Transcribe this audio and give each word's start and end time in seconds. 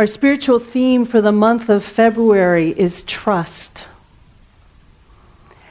Our 0.00 0.06
spiritual 0.06 0.60
theme 0.60 1.04
for 1.04 1.20
the 1.20 1.30
month 1.30 1.68
of 1.68 1.84
February 1.84 2.70
is 2.70 3.02
trust. 3.02 3.84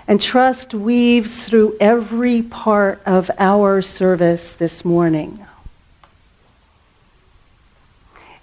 And 0.08 0.22
trust 0.22 0.72
weaves 0.72 1.46
through 1.46 1.76
every 1.80 2.44
part 2.44 3.02
of 3.08 3.32
our 3.40 3.82
service 3.82 4.54
this 4.54 4.86
morning. 4.86 5.44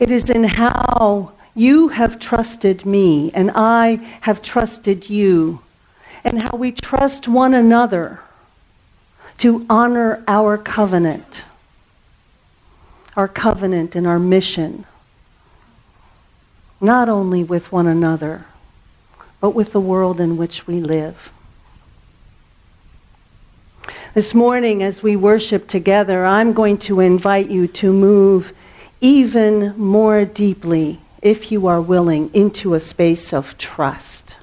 It 0.00 0.10
is 0.10 0.28
in 0.28 0.42
how 0.42 1.30
you 1.54 1.86
have 1.86 2.18
trusted 2.18 2.84
me 2.84 3.30
and 3.32 3.52
I 3.54 4.00
have 4.22 4.42
trusted 4.42 5.08
you, 5.08 5.60
and 6.24 6.42
how 6.42 6.56
we 6.56 6.72
trust 6.72 7.28
one 7.28 7.54
another 7.54 8.18
to 9.38 9.64
honor 9.70 10.24
our 10.26 10.58
covenant, 10.58 11.44
our 13.16 13.28
covenant 13.28 13.94
and 13.94 14.04
our 14.04 14.18
mission 14.18 14.84
not 16.80 17.08
only 17.08 17.42
with 17.42 17.72
one 17.72 17.86
another, 17.86 18.46
but 19.40 19.50
with 19.50 19.72
the 19.72 19.80
world 19.80 20.20
in 20.20 20.36
which 20.36 20.66
we 20.66 20.80
live. 20.80 21.32
This 24.14 24.34
morning, 24.34 24.82
as 24.82 25.02
we 25.02 25.14
worship 25.14 25.68
together, 25.68 26.24
I'm 26.24 26.52
going 26.52 26.78
to 26.78 27.00
invite 27.00 27.50
you 27.50 27.66
to 27.68 27.92
move 27.92 28.52
even 29.00 29.78
more 29.78 30.24
deeply, 30.24 31.00
if 31.20 31.52
you 31.52 31.66
are 31.66 31.80
willing, 31.80 32.30
into 32.32 32.74
a 32.74 32.80
space 32.80 33.32
of 33.32 33.58
trust. 33.58 34.34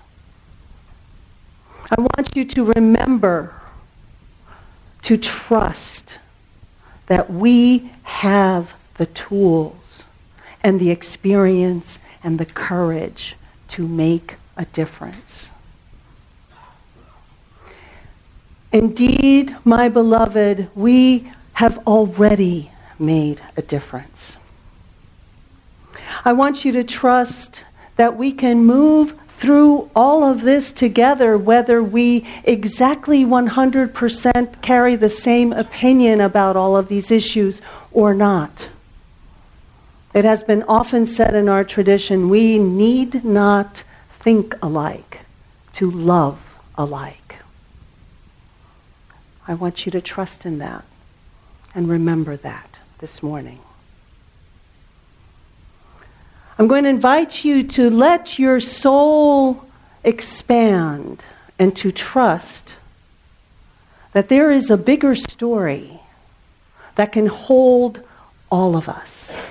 I 1.90 2.00
want 2.00 2.36
you 2.36 2.46
to 2.46 2.66
remember 2.66 3.54
to 5.04 5.18
trust 5.18 6.20
that 7.08 7.32
we 7.32 7.92
have 8.04 8.74
the 8.96 9.08
tools 9.08 10.04
and 10.62 10.80
the 10.80 10.92
experience 10.92 12.00
and 12.24 12.40
the 12.40 12.46
courage 12.46 13.36
to 13.70 13.88
make 13.88 14.36
a 14.58 14.66
difference. 14.66 15.50
Indeed, 18.72 19.56
my 19.64 19.90
beloved, 19.90 20.70
we 20.74 21.32
have 21.54 21.78
already 21.88 22.72
made 22.98 23.40
a 23.56 23.62
difference. 23.62 24.38
I 26.26 26.34
want 26.34 26.66
you 26.66 26.72
to 26.74 26.84
trust 26.84 27.66
that 27.98 28.18
we 28.18 28.32
can 28.32 28.66
move 28.66 29.14
through 29.38 29.90
all 29.96 30.24
of 30.24 30.42
this 30.42 30.72
together, 30.72 31.38
whether 31.38 31.84
we 31.84 32.26
exactly 32.46 33.26
100% 33.26 34.62
carry 34.62 34.96
the 34.96 35.10
same 35.10 35.52
opinion 35.52 36.22
about 36.22 36.56
all 36.56 36.78
of 36.78 36.88
these 36.88 37.12
issues 37.12 37.62
or 37.92 38.14
not. 38.14 38.70
It 40.14 40.26
has 40.26 40.44
been 40.44 40.64
often 40.64 41.06
said 41.06 41.34
in 41.34 41.50
our 41.50 41.64
tradition 41.64 42.30
we 42.30 42.60
need 42.60 43.26
not 43.26 43.84
think 44.12 44.56
alike 44.62 45.22
to 45.74 45.90
love 45.90 46.40
alike. 46.76 47.38
I 49.48 49.56
want 49.56 49.86
you 49.86 49.92
to 49.92 50.02
trust 50.02 50.46
in 50.46 50.60
that 50.60 50.86
and 51.74 51.90
remember 51.90 52.38
that 52.38 52.78
this 53.00 53.24
morning. 53.24 53.60
I'm 56.60 56.68
going 56.68 56.84
to 56.84 56.90
invite 56.92 57.44
you 57.44 57.64
to 57.70 57.90
let 57.90 58.38
your 58.38 58.60
soul 58.60 59.66
expand 60.04 61.24
and 61.58 61.76
to 61.78 61.92
trust 61.92 62.76
that 64.14 64.30
there 64.30 64.52
is 64.52 64.70
a 64.70 64.78
bigger 64.78 65.16
story 65.16 66.00
that 66.96 67.12
can 67.12 67.26
hold 67.26 68.02
all 68.52 68.76
of 68.76 68.88
us. 68.88 69.42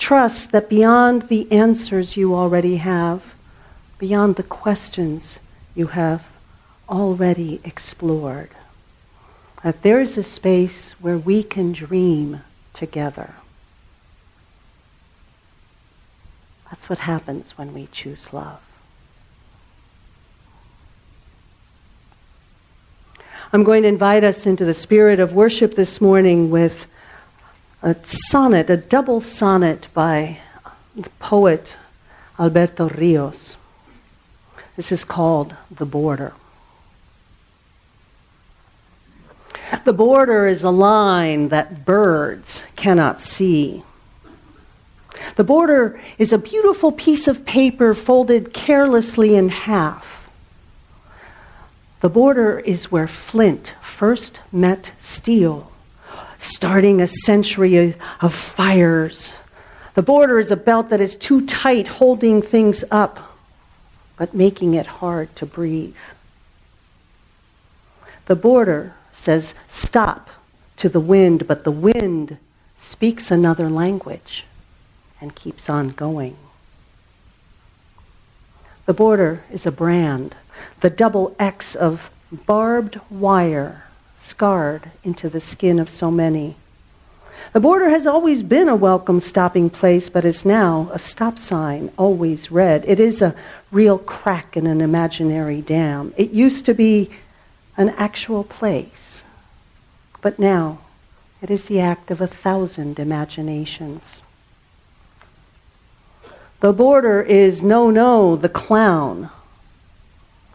Trust 0.00 0.50
that 0.52 0.70
beyond 0.70 1.28
the 1.28 1.46
answers 1.52 2.16
you 2.16 2.34
already 2.34 2.78
have, 2.78 3.34
beyond 3.98 4.36
the 4.36 4.42
questions 4.42 5.38
you 5.74 5.88
have 5.88 6.26
already 6.88 7.60
explored, 7.64 8.48
that 9.62 9.82
there 9.82 10.00
is 10.00 10.16
a 10.16 10.22
space 10.22 10.92
where 10.92 11.18
we 11.18 11.42
can 11.42 11.72
dream 11.72 12.40
together. 12.72 13.34
That's 16.70 16.88
what 16.88 17.00
happens 17.00 17.58
when 17.58 17.74
we 17.74 17.86
choose 17.92 18.32
love. 18.32 18.60
I'm 23.52 23.64
going 23.64 23.82
to 23.82 23.88
invite 23.88 24.24
us 24.24 24.46
into 24.46 24.64
the 24.64 24.72
spirit 24.74 25.20
of 25.20 25.34
worship 25.34 25.74
this 25.74 26.00
morning 26.00 26.50
with 26.50 26.86
a 27.82 27.96
sonnet, 28.04 28.68
a 28.68 28.76
double 28.76 29.20
sonnet 29.20 29.86
by 29.94 30.38
the 30.94 31.08
poet 31.18 31.76
Alberto 32.38 32.88
Rios. 32.90 33.56
This 34.76 34.92
is 34.92 35.04
called 35.04 35.54
The 35.70 35.86
Border. 35.86 36.34
The 39.84 39.92
border 39.92 40.46
is 40.46 40.62
a 40.62 40.70
line 40.70 41.48
that 41.48 41.86
birds 41.86 42.62
cannot 42.76 43.20
see. 43.20 43.82
The 45.36 45.44
border 45.44 45.98
is 46.18 46.32
a 46.32 46.38
beautiful 46.38 46.92
piece 46.92 47.26
of 47.26 47.46
paper 47.46 47.94
folded 47.94 48.52
carelessly 48.52 49.36
in 49.36 49.48
half. 49.48 50.30
The 52.00 52.08
border 52.08 52.60
is 52.60 52.90
where 52.90 53.08
flint 53.08 53.74
first 53.82 54.40
met 54.52 54.92
steel 54.98 55.69
starting 56.40 57.00
a 57.00 57.06
century 57.06 57.94
of 58.20 58.34
fires. 58.34 59.32
The 59.94 60.02
border 60.02 60.38
is 60.38 60.50
a 60.50 60.56
belt 60.56 60.88
that 60.88 61.00
is 61.00 61.14
too 61.14 61.46
tight, 61.46 61.86
holding 61.86 62.42
things 62.42 62.82
up, 62.90 63.36
but 64.16 64.34
making 64.34 64.74
it 64.74 64.86
hard 64.86 65.34
to 65.36 65.46
breathe. 65.46 65.94
The 68.26 68.36
border 68.36 68.94
says 69.12 69.54
stop 69.68 70.30
to 70.76 70.88
the 70.88 71.00
wind, 71.00 71.46
but 71.46 71.64
the 71.64 71.70
wind 71.70 72.38
speaks 72.76 73.30
another 73.30 73.68
language 73.68 74.46
and 75.20 75.34
keeps 75.34 75.68
on 75.68 75.90
going. 75.90 76.36
The 78.86 78.94
border 78.94 79.44
is 79.50 79.66
a 79.66 79.72
brand, 79.72 80.34
the 80.80 80.90
double 80.90 81.36
X 81.38 81.74
of 81.74 82.10
barbed 82.32 82.98
wire 83.10 83.84
scarred 84.20 84.90
into 85.02 85.28
the 85.28 85.40
skin 85.40 85.78
of 85.78 85.88
so 85.88 86.10
many. 86.10 86.54
The 87.52 87.60
border 87.60 87.88
has 87.88 88.06
always 88.06 88.42
been 88.42 88.68
a 88.68 88.76
welcome 88.76 89.18
stopping 89.18 89.70
place, 89.70 90.10
but 90.10 90.26
is 90.26 90.44
now 90.44 90.90
a 90.92 90.98
stop 90.98 91.38
sign, 91.38 91.90
always 91.96 92.50
red. 92.50 92.84
It 92.86 93.00
is 93.00 93.22
a 93.22 93.34
real 93.72 93.98
crack 93.98 94.56
in 94.56 94.66
an 94.66 94.82
imaginary 94.82 95.62
dam. 95.62 96.12
It 96.16 96.30
used 96.30 96.66
to 96.66 96.74
be 96.74 97.10
an 97.76 97.88
actual 97.90 98.44
place, 98.44 99.22
but 100.20 100.38
now 100.38 100.80
it 101.40 101.50
is 101.50 101.64
the 101.64 101.80
act 101.80 102.10
of 102.10 102.20
a 102.20 102.26
thousand 102.26 102.98
imaginations. 102.98 104.20
The 106.60 106.74
border 106.74 107.22
is 107.22 107.62
no, 107.62 107.90
no, 107.90 108.36
the 108.36 108.50
clown 108.50 109.30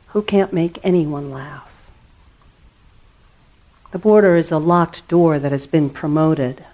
who 0.10 0.22
can't 0.22 0.54
make 0.54 0.78
anyone 0.84 1.32
laugh. 1.32 1.75
The 3.96 4.00
border 4.00 4.36
is 4.36 4.52
a 4.52 4.58
locked 4.58 5.08
door 5.08 5.40
that 5.40 5.54
has 5.54 5.68
been 5.68 5.90
promoted. 5.90 6.66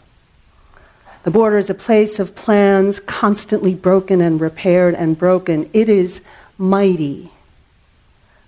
The 1.21 1.29
border 1.29 1.59
is 1.59 1.69
a 1.69 1.75
place 1.75 2.17
of 2.17 2.33
plans 2.33 2.99
constantly 2.99 3.75
broken 3.75 4.21
and 4.21 4.41
repaired 4.41 4.95
and 4.95 5.15
broken. 5.15 5.69
It 5.71 5.87
is 5.87 6.21
mighty. 6.57 7.29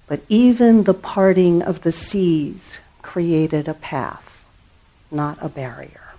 But 0.07 0.21
even 0.27 0.85
the 0.85 0.95
parting 0.95 1.61
of 1.61 1.81
the 1.81 1.91
seas 1.91 2.79
created 3.03 3.67
a 3.67 3.75
path, 3.75 4.43
not 5.11 5.37
a 5.39 5.49
barrier. 5.49 6.15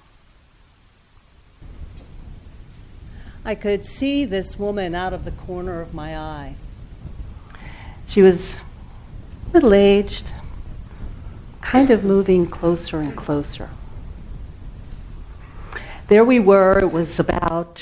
I 3.44 3.56
could 3.56 3.84
see 3.84 4.24
this 4.24 4.60
woman 4.60 4.94
out 4.94 5.12
of 5.12 5.24
the 5.24 5.32
corner 5.32 5.80
of 5.80 5.92
my 5.92 6.16
eye. 6.16 6.54
She 8.06 8.22
was 8.22 8.60
middle 9.52 9.74
aged, 9.74 10.28
kind 11.64 11.90
of 11.90 12.04
moving 12.04 12.46
closer 12.46 13.00
and 13.00 13.16
closer. 13.16 13.70
There 16.08 16.24
we 16.24 16.38
were, 16.38 16.78
it 16.78 16.92
was 16.92 17.18
about 17.18 17.76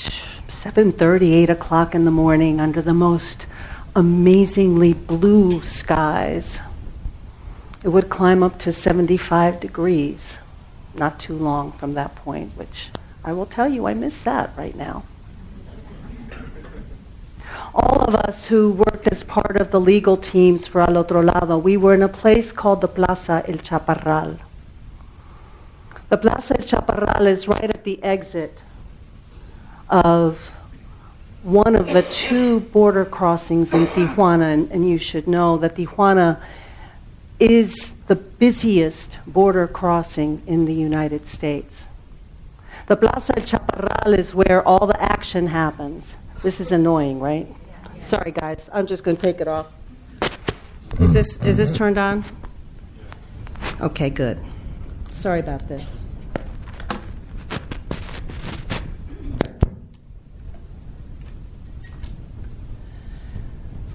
7:30, 0.47 1.33
8 1.33 1.49
o'clock 1.49 1.93
in 1.93 2.05
the 2.05 2.11
morning 2.11 2.61
under 2.61 2.81
the 2.81 2.93
most 2.93 3.45
amazingly 3.93 4.93
blue 4.93 5.61
skies. 5.63 6.59
It 7.83 7.89
would 7.89 8.09
climb 8.09 8.41
up 8.41 8.57
to 8.59 8.71
75 8.71 9.59
degrees, 9.59 10.37
not 10.95 11.19
too 11.19 11.35
long 11.35 11.73
from 11.73 11.93
that 11.93 12.15
point, 12.15 12.53
which 12.55 12.89
I 13.25 13.33
will 13.33 13.45
tell 13.45 13.67
you, 13.67 13.85
I 13.85 13.93
miss 13.93 14.21
that 14.21 14.53
right 14.57 14.75
now 14.75 15.03
all 17.73 18.01
of 18.01 18.15
us 18.15 18.47
who 18.47 18.71
worked 19.03 19.13
as 19.13 19.23
part 19.23 19.57
of 19.57 19.71
the 19.71 19.79
legal 19.79 20.17
teams 20.17 20.67
for 20.67 20.81
Al 20.81 20.97
Otro 20.97 21.21
Lado, 21.21 21.57
we 21.57 21.77
were 21.77 21.93
in 21.93 22.01
a 22.01 22.07
place 22.07 22.51
called 22.51 22.81
the 22.81 22.87
Plaza 22.87 23.43
El 23.47 23.57
Chaparral. 23.57 24.39
The 26.09 26.17
Plaza 26.17 26.55
El 26.59 26.65
Chaparral 26.65 27.27
is 27.27 27.47
right 27.47 27.69
at 27.69 27.83
the 27.83 28.01
exit 28.03 28.63
of 29.89 30.37
one 31.43 31.75
of 31.75 31.87
the 31.87 32.03
two 32.03 32.61
border 32.71 33.05
crossings 33.05 33.73
in 33.73 33.87
Tijuana, 33.87 34.53
and, 34.53 34.71
and, 34.71 34.87
you 34.87 34.97
should 34.97 35.27
know 35.27 35.57
that 35.57 35.75
Tijuana 35.75 36.39
is 37.39 37.91
the 38.07 38.15
busiest 38.15 39.17
border 39.27 39.67
crossing 39.67 40.41
in 40.47 40.65
the 40.65 40.73
United 40.73 41.27
States. 41.27 41.85
The 42.87 42.95
Plaza 42.95 43.33
El 43.37 43.45
Chaparral 43.45 44.13
is 44.13 44.33
where 44.33 44.65
all 44.65 44.87
the 44.87 45.01
action 45.01 45.47
happens. 45.47 46.15
This 46.41 46.61
is 46.61 46.71
annoying, 46.71 47.19
right? 47.19 47.47
Sorry, 48.03 48.31
guys. 48.31 48.69
I'm 48.73 48.85
just 48.85 49.03
going 49.03 49.15
to 49.15 49.21
take 49.21 49.39
it 49.39 49.47
off. 49.47 49.67
Is 50.99 51.13
this 51.13 51.37
is 51.37 51.57
this 51.57 51.71
turned 51.71 51.97
on? 51.97 52.23
Okay, 53.81 54.09
good. 54.09 54.37
Sorry 55.09 55.39
about 55.39 55.67
this. 55.67 56.03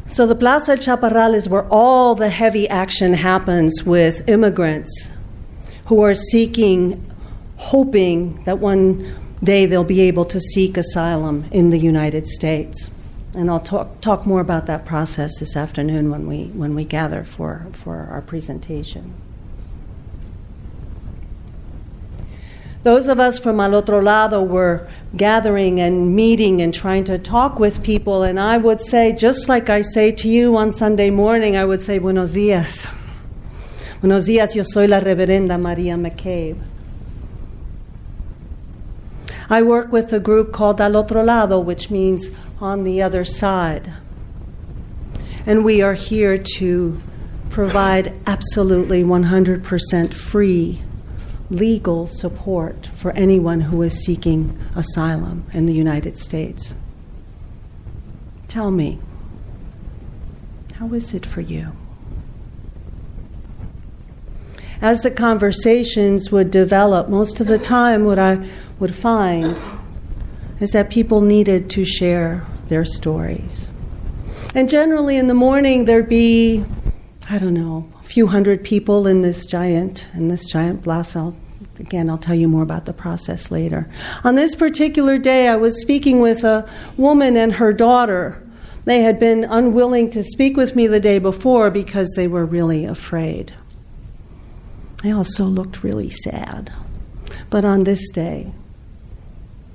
So 0.06 0.26
the 0.26 0.34
Plaza 0.34 0.81
Chaparral 0.81 1.34
is 1.34 1.49
where 1.49 1.69
all 1.70 2.16
the 2.16 2.31
heavy 2.31 2.69
action 2.69 3.12
happens 3.12 3.84
with 3.84 4.28
immigrants 4.28 5.12
who 5.84 6.02
are 6.02 6.14
seeking, 6.14 7.08
hoping 7.56 8.43
that 8.44 8.58
one 8.58 9.14
day 9.44 9.66
they'll 9.66 9.84
be 9.84 10.00
able 10.00 10.25
to 10.25 10.40
seek 10.40 10.76
asylum 10.76 11.44
in 11.52 11.70
the 11.70 11.78
United 11.78 12.26
States. 12.26 12.90
And 13.35 13.51
I'll 13.51 13.61
talk, 13.61 14.01
talk 14.01 14.27
more 14.27 14.41
about 14.41 14.67
that 14.67 14.87
process 14.87 15.39
this 15.39 15.57
afternoon 15.57 16.11
when 16.11 16.27
we, 16.27 16.47
when 16.47 16.75
we 16.75 16.85
gather 16.85 17.25
for, 17.25 17.67
for 17.73 18.09
our 18.11 18.23
presentation. 18.23 19.15
Those 22.85 23.09
of 23.09 23.21
us 23.21 23.39
from 23.39 23.61
Al 23.61 23.75
Otro 23.75 24.01
Lado 24.01 24.43
were 24.43 24.89
gathering 25.17 25.81
and 25.81 26.15
meeting 26.15 26.63
and 26.63 26.73
trying 26.73 27.05
to 27.05 27.19
talk 27.19 27.59
with 27.59 27.83
people, 27.83 28.23
and 28.23 28.39
I 28.39 28.57
would 28.57 28.81
say, 28.81 29.13
just 29.13 29.49
like 29.49 29.69
I 29.69 29.83
say 29.83 30.13
to 30.13 30.29
you 30.29 30.57
on 30.57 30.73
Sunday 30.73 31.11
morning, 31.11 31.57
I 31.57 31.65
would 31.65 31.83
say, 31.83 31.99
Buenos 31.99 32.33
dias. 32.33 32.91
Buenos 34.01 34.27
dias, 34.27 34.55
yo 34.55 34.63
soy 34.63 34.87
la 34.87 35.01
Reverenda 35.01 35.61
Maria 35.61 35.97
McCabe. 35.97 36.57
I 39.50 39.62
work 39.62 39.91
with 39.91 40.12
a 40.12 40.21
group 40.21 40.53
called 40.53 40.81
Al 40.81 40.97
Otro 40.97 41.25
Lado, 41.25 41.59
which 41.59 41.91
means 41.91 42.31
on 42.61 42.85
the 42.85 43.00
other 43.00 43.25
side. 43.25 43.95
And 45.47 45.65
we 45.65 45.81
are 45.81 45.95
here 45.95 46.37
to 46.56 47.00
provide 47.49 48.12
absolutely 48.27 49.03
100% 49.03 50.12
free 50.12 50.83
legal 51.50 52.06
support 52.06 52.87
for 52.89 53.11
anyone 53.12 53.62
who 53.62 53.81
is 53.83 54.05
seeking 54.05 54.59
asylum 54.77 55.47
in 55.53 55.65
the 55.65 55.73
United 55.73 56.19
States. 56.19 56.75
Tell 58.49 58.71
me, 58.71 58.99
how 60.75 60.93
is 60.93 61.15
it 61.15 61.25
for 61.25 61.41
you? 61.41 61.73
As 64.81 65.03
the 65.03 65.11
conversations 65.11 66.31
would 66.31 66.51
develop, 66.51 67.09
most 67.09 67.41
of 67.41 67.49
the 67.49 67.59
time, 67.59 68.05
what 68.05 68.19
I 68.19 68.47
would 68.79 68.95
find 68.95 69.57
is 70.61 70.71
that 70.71 70.89
people 70.91 71.21
needed 71.21 71.69
to 71.71 71.85
share 71.85 72.47
their 72.67 72.85
stories. 72.85 73.69
And 74.55 74.69
generally 74.69 75.17
in 75.17 75.27
the 75.27 75.35
morning, 75.35 75.85
there'd 75.85 76.09
be, 76.09 76.65
I 77.29 77.39
don't 77.39 77.55
know, 77.55 77.93
a 78.01 78.05
few 78.05 78.29
hundred 78.29 78.63
people 78.63 79.07
in 79.07 79.23
this 79.23 79.47
giant, 79.47 80.07
in 80.15 80.29
this 80.29 80.47
giant 80.47 80.85
plaza. 80.85 81.35
Again, 81.81 82.09
I'll 82.09 82.19
tell 82.19 82.35
you 82.35 82.49
more 82.49 82.63
about 82.63 82.87
the 82.87 82.93
process 82.93 83.51
later. 83.51 83.89
On 84.25 84.37
this 84.37 84.55
particular 84.55 85.19
day, 85.19 85.49
I 85.49 85.57
was 85.57 85.81
speaking 85.81 86.21
with 86.21 86.45
a 86.45 86.69
woman 86.97 87.37
and 87.37 87.55
her 87.55 87.73
daughter. 87.73 88.43
They 88.85 89.03
had 89.03 89.21
been 89.21 89.45
unwilling 89.45 90.11
to 90.11 90.25
speak 90.25 90.57
with 90.57 90.75
me 90.75 90.87
the 90.87 91.01
day 91.01 91.19
before 91.19 91.71
because 91.71 92.13
they 92.17 92.27
were 92.27 92.47
really 92.47 92.85
afraid. 92.85 93.53
They 95.03 95.12
also 95.12 95.45
looked 95.45 95.85
really 95.85 96.11
sad. 96.11 96.73
But 97.50 97.65
on 97.65 97.85
this 97.85 98.11
day, 98.11 98.53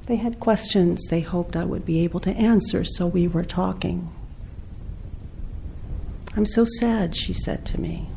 they 0.06 0.18
had 0.18 0.40
questions 0.40 1.06
they 1.06 1.22
hoped 1.22 1.56
I 1.56 1.64
would 1.64 1.86
be 1.86 2.04
able 2.04 2.20
to 2.22 2.32
answer, 2.32 2.84
so 2.84 3.08
we 3.08 3.28
were 3.28 3.46
talking. 3.46 4.12
I'm 6.36 6.46
so 6.46 6.66
sad, 6.66 7.16
she 7.16 7.32
said 7.32 7.66
to 7.68 7.80
me. 7.80 8.10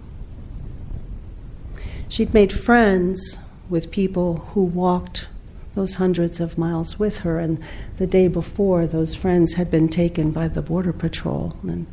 She'd 2.09 2.35
made 2.35 2.53
friends 2.53 3.39
with 3.69 3.91
people 3.91 4.39
who 4.55 4.65
walked 4.65 5.29
those 5.75 5.97
hundreds 5.97 6.41
of 6.41 6.57
miles 6.57 6.99
with 6.99 7.21
her, 7.21 7.39
and 7.39 7.63
the 7.99 8.07
day 8.07 8.27
before, 8.27 8.87
those 8.87 9.15
friends 9.15 9.55
had 9.55 9.71
been 9.71 9.89
taken 9.89 10.31
by 10.33 10.49
the 10.49 10.63
Border 10.63 10.93
Patrol, 10.93 11.55
and 11.63 11.87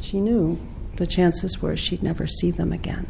she 0.00 0.20
knew 0.20 0.60
the 0.96 1.06
chances 1.06 1.62
were 1.62 1.76
she'd 1.76 2.02
never 2.02 2.26
see 2.26 2.50
them 2.50 2.72
again. 2.72 3.06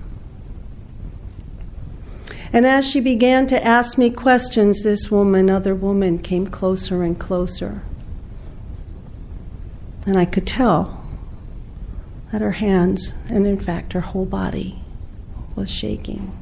And 2.53 2.67
as 2.67 2.89
she 2.89 3.00
began 3.00 3.47
to 3.49 3.65
ask 3.65 3.99
me 3.99 4.11
questions, 4.11 4.83
this 4.83 5.11
woman, 5.11 5.50
other 5.50 5.75
woman, 5.75 6.19
came 6.19 6.47
closer 6.47 7.03
and 7.03 7.19
closer. 7.19 7.83
And 10.06 10.17
I 10.17 10.25
could 10.25 10.47
tell 10.47 11.06
that 12.33 12.41
her 12.41 12.53
hands, 12.53 13.15
and 13.29 13.47
in 13.47 13.59
fact 13.59 13.93
her 13.93 14.00
whole 14.00 14.27
body, 14.27 14.79
was 15.55 15.71
shaking. 15.71 16.33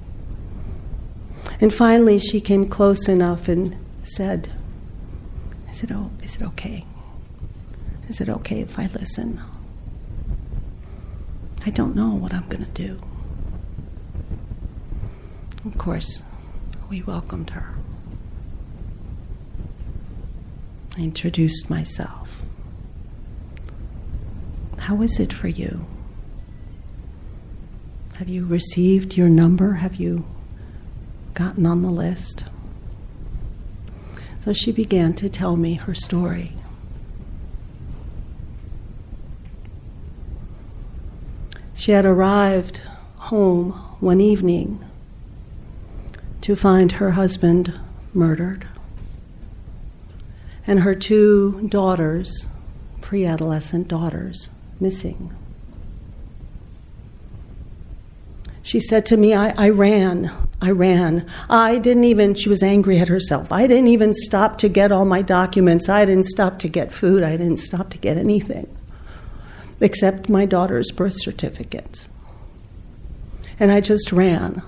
And 1.60 1.72
finally, 1.72 2.18
she 2.18 2.40
came 2.40 2.68
close 2.68 3.08
enough 3.08 3.48
and 3.48 3.76
said, 4.02 4.50
Is 5.70 5.82
it, 5.82 5.90
oh, 5.90 6.10
is 6.22 6.36
it 6.36 6.42
okay? 6.42 6.84
Is 8.08 8.20
it 8.20 8.28
okay 8.28 8.60
if 8.60 8.78
I 8.78 8.86
listen? 8.86 9.40
I 11.64 11.70
don't 11.70 11.96
know 11.96 12.10
what 12.14 12.32
I'm 12.32 12.46
going 12.46 12.64
to 12.64 12.70
do. 12.70 13.00
Of 15.66 15.78
course, 15.78 16.22
we 16.88 17.02
welcomed 17.02 17.50
her. 17.50 17.74
I 20.96 21.02
introduced 21.02 21.68
myself. 21.68 22.44
How 24.78 25.02
is 25.02 25.18
it 25.18 25.32
for 25.32 25.48
you? 25.48 25.84
Have 28.18 28.28
you 28.28 28.46
received 28.46 29.16
your 29.16 29.28
number? 29.28 29.72
Have 29.74 29.96
you 29.96 30.24
gotten 31.34 31.66
on 31.66 31.82
the 31.82 31.90
list? 31.90 32.44
So 34.38 34.52
she 34.52 34.70
began 34.70 35.14
to 35.14 35.28
tell 35.28 35.56
me 35.56 35.74
her 35.74 35.94
story. 35.94 36.52
She 41.74 41.90
had 41.90 42.06
arrived 42.06 42.82
home 43.16 43.72
one 43.98 44.20
evening 44.20 44.84
to 46.46 46.54
find 46.54 46.92
her 46.92 47.10
husband 47.10 47.76
murdered 48.14 48.68
and 50.64 50.78
her 50.78 50.94
two 50.94 51.66
daughters, 51.68 52.46
pre 53.00 53.26
adolescent 53.26 53.88
daughters, 53.88 54.48
missing. 54.78 55.34
She 58.62 58.78
said 58.78 59.04
to 59.06 59.16
me, 59.16 59.34
I, 59.34 59.54
I, 59.58 59.70
ran. 59.70 60.30
I 60.62 60.70
ran. 60.70 61.28
I 61.50 61.78
didn't 61.78 62.04
even, 62.04 62.34
she 62.34 62.48
was 62.48 62.62
angry 62.62 63.00
at 63.00 63.08
herself. 63.08 63.50
I 63.50 63.66
didn't 63.66 63.88
even 63.88 64.12
stop 64.12 64.58
to 64.58 64.68
get 64.68 64.92
all 64.92 65.04
my 65.04 65.22
documents. 65.22 65.88
I 65.88 66.04
didn't 66.04 66.26
stop 66.26 66.60
to 66.60 66.68
get 66.68 66.94
food. 66.94 67.24
I 67.24 67.36
didn't 67.36 67.56
stop 67.56 67.90
to 67.90 67.98
get 67.98 68.16
anything 68.16 68.72
except 69.80 70.28
my 70.28 70.46
daughter's 70.46 70.92
birth 70.92 71.16
certificates. 71.16 72.08
And 73.58 73.72
I 73.72 73.80
just 73.80 74.12
ran. 74.12 74.62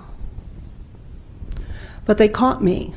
But 2.09 2.17
they 2.17 2.29
caught 2.31 2.65
me. 2.65 2.95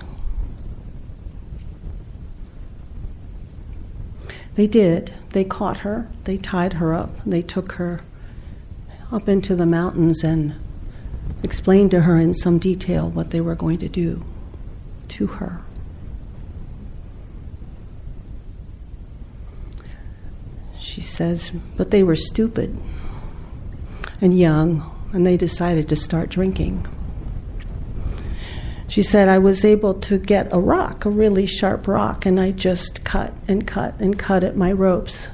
They 4.54 4.68
did. 4.68 5.14
They 5.32 5.44
caught 5.44 5.80
her. 5.80 6.10
They 6.24 6.38
tied 6.38 6.74
her 6.74 6.94
up. 6.94 7.12
They 7.26 7.42
took 7.42 7.74
her 7.74 8.00
up 9.12 9.28
into 9.28 9.54
the 9.54 9.66
mountains 9.66 10.24
and 10.24 10.56
explained 11.44 11.92
to 11.92 12.04
her 12.04 12.18
in 12.18 12.34
some 12.34 12.58
detail 12.58 13.10
what 13.10 13.32
they 13.32 13.42
were 13.42 13.54
going 13.54 13.80
to 13.80 13.90
do 13.90 14.24
to 15.10 15.28
her. 15.28 15.62
She 20.80 21.02
says, 21.02 21.52
but 21.76 21.92
they 21.92 22.02
were 22.02 22.16
stupid 22.16 22.80
and 24.22 24.34
young, 24.34 24.90
and 25.12 25.28
they 25.28 25.36
decided 25.36 25.90
to 25.90 25.98
start 25.98 26.30
drinking. 26.30 26.88
She 28.92 29.04
said, 29.04 29.30
I 29.30 29.38
was 29.38 29.64
able 29.64 29.94
to 30.02 30.18
get 30.18 30.52
a 30.52 30.60
rock, 30.60 31.06
a 31.06 31.10
really 31.10 31.46
sharp 31.46 31.88
rock, 31.88 32.26
and 32.26 32.38
I 32.38 32.52
just 32.52 33.06
cut 33.06 33.34
and 33.48 33.66
cut 33.66 33.96
and 34.02 34.20
cut 34.20 34.44
at 34.44 34.58
my 34.58 34.70
ropes. 34.74 35.30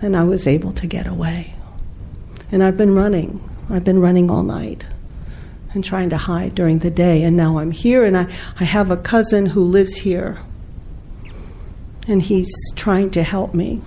And 0.00 0.16
I 0.16 0.24
was 0.24 0.46
able 0.46 0.72
to 0.72 0.86
get 0.86 1.06
away. 1.06 1.52
And 2.50 2.62
I've 2.64 2.78
been 2.78 2.94
running. 2.94 3.46
I've 3.68 3.84
been 3.84 4.00
running 4.00 4.30
all 4.30 4.42
night. 4.42 4.86
and 5.76 5.84
trying 5.84 6.08
to 6.08 6.16
hide 6.16 6.54
during 6.54 6.78
the 6.78 6.90
day. 6.90 7.22
And 7.22 7.36
now 7.36 7.58
I'm 7.58 7.70
here, 7.70 8.04
and 8.04 8.16
I, 8.16 8.26
I 8.58 8.64
have 8.64 8.90
a 8.90 8.96
cousin 8.96 9.46
who 9.46 9.62
lives 9.62 9.96
here, 9.96 10.38
and 12.08 12.22
he's 12.22 12.50
trying 12.74 13.10
to 13.10 13.22
help 13.22 13.52
me. 13.52 13.82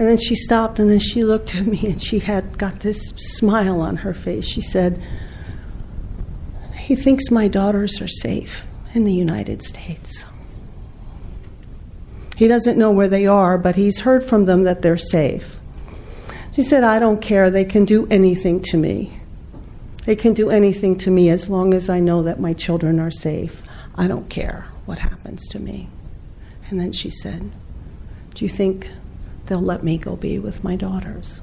And 0.00 0.08
then 0.08 0.16
she 0.16 0.34
stopped 0.34 0.78
and 0.78 0.88
then 0.88 0.98
she 0.98 1.24
looked 1.24 1.54
at 1.54 1.66
me 1.66 1.78
and 1.84 2.00
she 2.00 2.20
had 2.20 2.56
got 2.56 2.80
this 2.80 3.12
smile 3.18 3.82
on 3.82 3.96
her 3.96 4.14
face. 4.14 4.48
She 4.48 4.62
said, 4.62 4.98
He 6.78 6.96
thinks 6.96 7.30
my 7.30 7.48
daughters 7.48 8.00
are 8.00 8.08
safe 8.08 8.66
in 8.94 9.04
the 9.04 9.12
United 9.12 9.62
States. 9.62 10.24
He 12.34 12.48
doesn't 12.48 12.78
know 12.78 12.90
where 12.90 13.08
they 13.08 13.26
are, 13.26 13.58
but 13.58 13.76
he's 13.76 14.00
heard 14.00 14.24
from 14.24 14.44
them 14.44 14.62
that 14.62 14.80
they're 14.80 14.96
safe. 14.96 15.60
She 16.54 16.62
said, 16.62 16.82
I 16.82 16.98
don't 16.98 17.20
care. 17.20 17.50
They 17.50 17.66
can 17.66 17.84
do 17.84 18.06
anything 18.06 18.60
to 18.70 18.78
me. 18.78 19.20
They 20.06 20.16
can 20.16 20.32
do 20.32 20.48
anything 20.48 20.96
to 20.96 21.10
me 21.10 21.28
as 21.28 21.50
long 21.50 21.74
as 21.74 21.90
I 21.90 22.00
know 22.00 22.22
that 22.22 22.40
my 22.40 22.54
children 22.54 23.00
are 23.00 23.10
safe. 23.10 23.62
I 23.96 24.08
don't 24.08 24.30
care 24.30 24.66
what 24.86 25.00
happens 25.00 25.46
to 25.48 25.58
me. 25.58 25.90
And 26.70 26.80
then 26.80 26.92
she 26.92 27.10
said, 27.10 27.50
Do 28.32 28.46
you 28.46 28.48
think 28.48 28.88
they'll 29.50 29.60
let 29.60 29.82
me 29.82 29.98
go 29.98 30.14
be 30.14 30.38
with 30.38 30.62
my 30.62 30.76
daughters. 30.76 31.42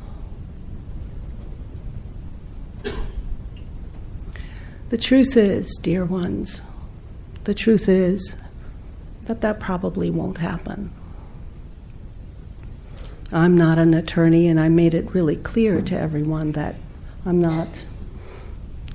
The 4.87 4.97
truth 4.97 5.35
is, 5.35 5.77
dear 5.83 6.05
ones, 6.05 6.61
the 7.43 7.53
truth 7.53 7.89
is 7.89 8.37
that 9.23 9.41
that 9.41 9.59
probably 9.59 10.09
won't 10.09 10.37
happen. 10.37 10.89
I'm 13.33 13.57
not 13.57 13.77
an 13.77 13.93
attorney, 13.93 14.47
and 14.47 14.57
I 14.57 14.69
made 14.69 14.93
it 14.93 15.13
really 15.13 15.35
clear 15.35 15.81
to 15.81 15.99
everyone 15.99 16.53
that 16.53 16.79
I'm 17.25 17.41
not 17.41 17.83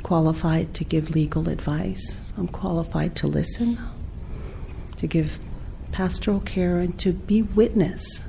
qualified 0.02 0.72
to 0.72 0.84
give 0.84 1.14
legal 1.14 1.50
advice. 1.50 2.24
I'm 2.38 2.48
qualified 2.48 3.14
to 3.16 3.26
listen, 3.26 3.78
to 4.96 5.06
give 5.06 5.38
pastoral 5.92 6.40
care, 6.40 6.78
and 6.78 6.98
to 7.00 7.12
be 7.12 7.42
witness 7.42 8.24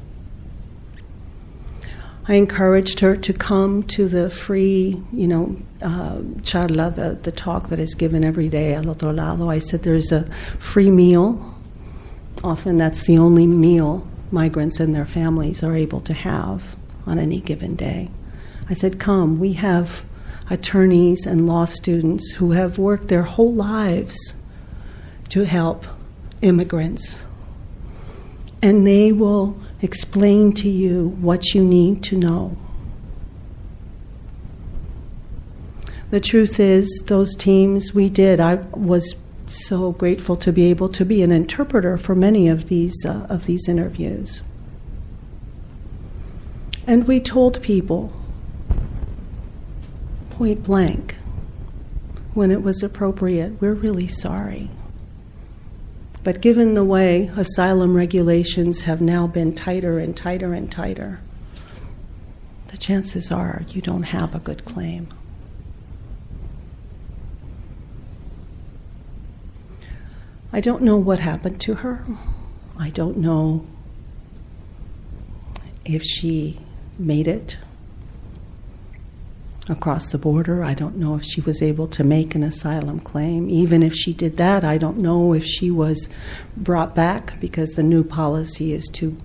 I 2.26 2.36
encouraged 2.36 3.02
her 3.02 3.18
to 3.18 3.34
come 3.34 3.84
to 3.84 4.08
the 4.08 4.30
free, 4.30 5.02
you 5.12 5.28
know, 5.28 5.58
uh, 5.82 6.20
charla, 6.42 6.96
the, 6.96 7.20
the 7.22 7.34
talk 7.34 7.68
that 7.68 7.80
is 7.80 7.96
given 7.96 8.24
every 8.24 8.48
day 8.48 8.74
al 8.74 8.90
otro 8.90 9.12
lado. 9.12 9.50
I 9.50 9.60
said 9.60 9.84
there's 9.84 10.12
a 10.12 10.24
free 10.32 10.90
meal. 10.90 11.54
Often 12.44 12.78
that's 12.78 13.06
the 13.06 13.18
only 13.18 13.46
meal 13.46 14.08
migrants 14.32 14.80
and 14.80 14.96
their 14.96 15.06
families 15.06 15.64
are 15.64 15.76
able 15.76 16.00
to 16.02 16.14
have 16.14 16.78
on 17.06 17.20
any 17.20 17.42
given 17.42 17.76
day. 17.76 18.10
I 18.70 18.74
said, 18.74 19.00
come, 19.00 19.40
we 19.40 19.54
have 19.54 20.06
attorneys 20.50 21.26
and 21.26 21.46
law 21.46 21.66
students 21.66 22.32
who 22.32 22.52
have 22.52 22.78
worked 22.78 23.10
their 23.10 23.24
whole 23.24 23.54
lives 23.54 24.36
to 25.30 25.46
help 25.46 25.86
immigrants. 26.42 27.28
And 28.64 28.88
they 28.88 29.12
will 29.12 29.58
explain 29.82 30.54
to 30.54 30.70
you 30.70 31.10
what 31.20 31.54
you 31.54 31.62
need 31.62 32.02
to 32.04 32.18
know. 32.18 32.58
The 36.12 36.22
truth 36.22 36.62
is, 36.62 36.88
those 37.08 37.36
teams 37.36 37.94
we 37.94 38.10
did, 38.10 38.40
I 38.40 38.56
was 38.72 39.16
so 39.48 39.92
grateful 39.92 40.38
to 40.38 40.54
be 40.54 40.70
able 40.70 40.88
to 40.90 41.04
be 41.04 41.22
an 41.22 41.32
interpreter 41.32 41.98
for 41.98 42.16
many 42.16 42.48
of 42.48 42.70
these, 42.70 43.06
uh, 43.06 43.28
of 43.30 43.48
these 43.48 43.68
interviews. 43.68 44.44
And 46.88 47.06
we 47.06 47.20
told 47.20 47.62
people 47.62 48.14
point 50.30 50.64
blank 50.64 51.18
when 52.34 52.50
it 52.50 52.64
was 52.64 52.82
appropriate, 52.82 53.60
we're 53.60 53.74
really 53.74 54.08
sorry. 54.08 54.70
But 56.24 56.40
given 56.40 56.74
the 56.74 56.86
way 56.86 57.30
asylum 57.36 57.96
regulations 57.96 58.84
have 58.84 59.02
now 59.02 59.28
been 59.28 59.54
tighter 59.54 60.00
and 60.00 60.16
tighter 60.16 60.54
and 60.54 60.72
tighter, 60.72 61.20
the 62.68 62.78
chances 62.78 63.32
are 63.32 63.64
you 63.70 63.82
don't 63.82 64.04
have 64.04 64.34
a 64.34 64.40
good 64.40 64.64
claim. 64.64 65.10
I 70.54 70.62
don't 70.62 70.84
know 70.84 70.98
what 70.98 71.20
happened 71.20 71.60
to 71.62 71.76
her. 71.76 72.06
I 72.80 72.90
don't 72.92 73.18
know 73.18 73.66
if 75.84 76.04
she 76.04 76.60
made 76.98 77.28
it 77.28 77.58
across 79.70 80.10
the 80.10 80.18
border. 80.18 80.64
I 80.64 80.74
don't 80.74 80.98
know 80.98 81.16
if 81.16 81.24
she 81.24 81.42
was 81.42 81.62
able 81.62 81.88
to 81.88 82.04
make 82.04 82.36
an 82.36 82.44
asylum 82.44 83.00
claim. 83.00 83.50
Even 83.50 83.82
if 83.82 83.94
she 83.94 84.14
did 84.14 84.38
that, 84.38 84.64
I 84.64 84.78
don't 84.78 84.98
know 84.98 85.34
if 85.34 85.46
she 85.46 85.72
was 85.72 86.10
brought 86.58 86.94
back 86.96 87.40
because 87.40 87.72
the 87.72 87.84
new 87.84 88.04
policy 88.04 88.74
is 88.74 88.88
to 88.94 89.18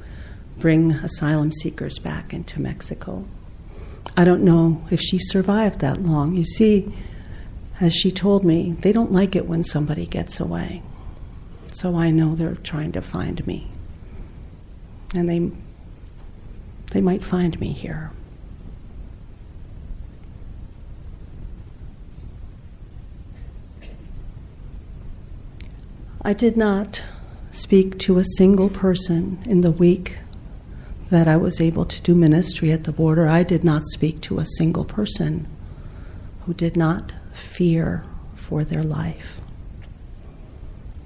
bring 0.59 0.93
asylum 0.93 1.53
seekers 1.53 1.99
back 1.99 2.33
into 2.33 2.63
Mexico. 2.63 3.25
I 4.17 4.25
don't 4.25 4.43
know 4.43 4.85
if 4.91 5.01
she 5.01 5.19
survived 5.19 5.81
that 5.81 6.03
long. 6.03 6.35
You 6.35 6.45
see, 6.45 6.93
as 7.81 7.95
she 7.95 8.11
told 8.11 8.45
me, 8.45 8.73
they 8.73 8.93
don't 8.93 9.13
like 9.13 9.37
it 9.37 9.47
when 9.47 9.63
somebody 9.63 10.07
gets 10.07 10.41
away. 10.41 10.83
So 11.73 11.97
I 11.97 12.11
know 12.11 12.35
they're 12.35 12.57
trying 12.57 12.93
to 12.93 13.03
find 13.03 13.47
me. 13.47 13.71
And 15.15 15.29
they 15.29 15.51
they 16.91 17.01
might 17.01 17.23
find 17.23 17.59
me 17.61 17.73
here. 17.73 18.11
I 26.23 26.33
did 26.33 26.57
not 26.57 27.05
speak 27.53 27.97
to 28.01 28.19
a 28.19 28.25
single 28.25 28.69
person 28.69 29.39
in 29.47 29.61
the 29.61 29.71
week 29.71 30.19
that 31.11 31.29
I 31.29 31.37
was 31.37 31.61
able 31.61 31.85
to 31.85 32.03
do 32.03 32.15
ministry 32.15 32.73
at 32.73 32.85
the 32.85 32.93
border. 32.93 33.29
I 33.29 33.45
did 33.45 33.63
not 33.63 33.85
speak 33.87 34.21
to 34.23 34.39
a 34.39 34.45
single 34.45 34.85
person 34.85 35.47
who 36.45 36.55
did 36.55 36.77
not 36.77 37.15
fear 37.33 38.03
for 38.35 38.65
their 38.65 38.83
life 38.83 39.41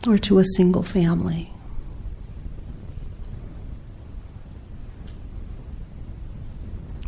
or 0.09 0.17
to 0.19 0.39
a 0.39 0.45
single 0.57 0.83
family. 0.83 1.51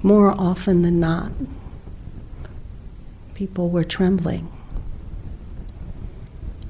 More 0.03 0.39
often 0.39 0.83
than 0.83 1.01
not, 1.01 1.33
people 3.35 3.71
were 3.71 3.83
trembling 3.83 4.54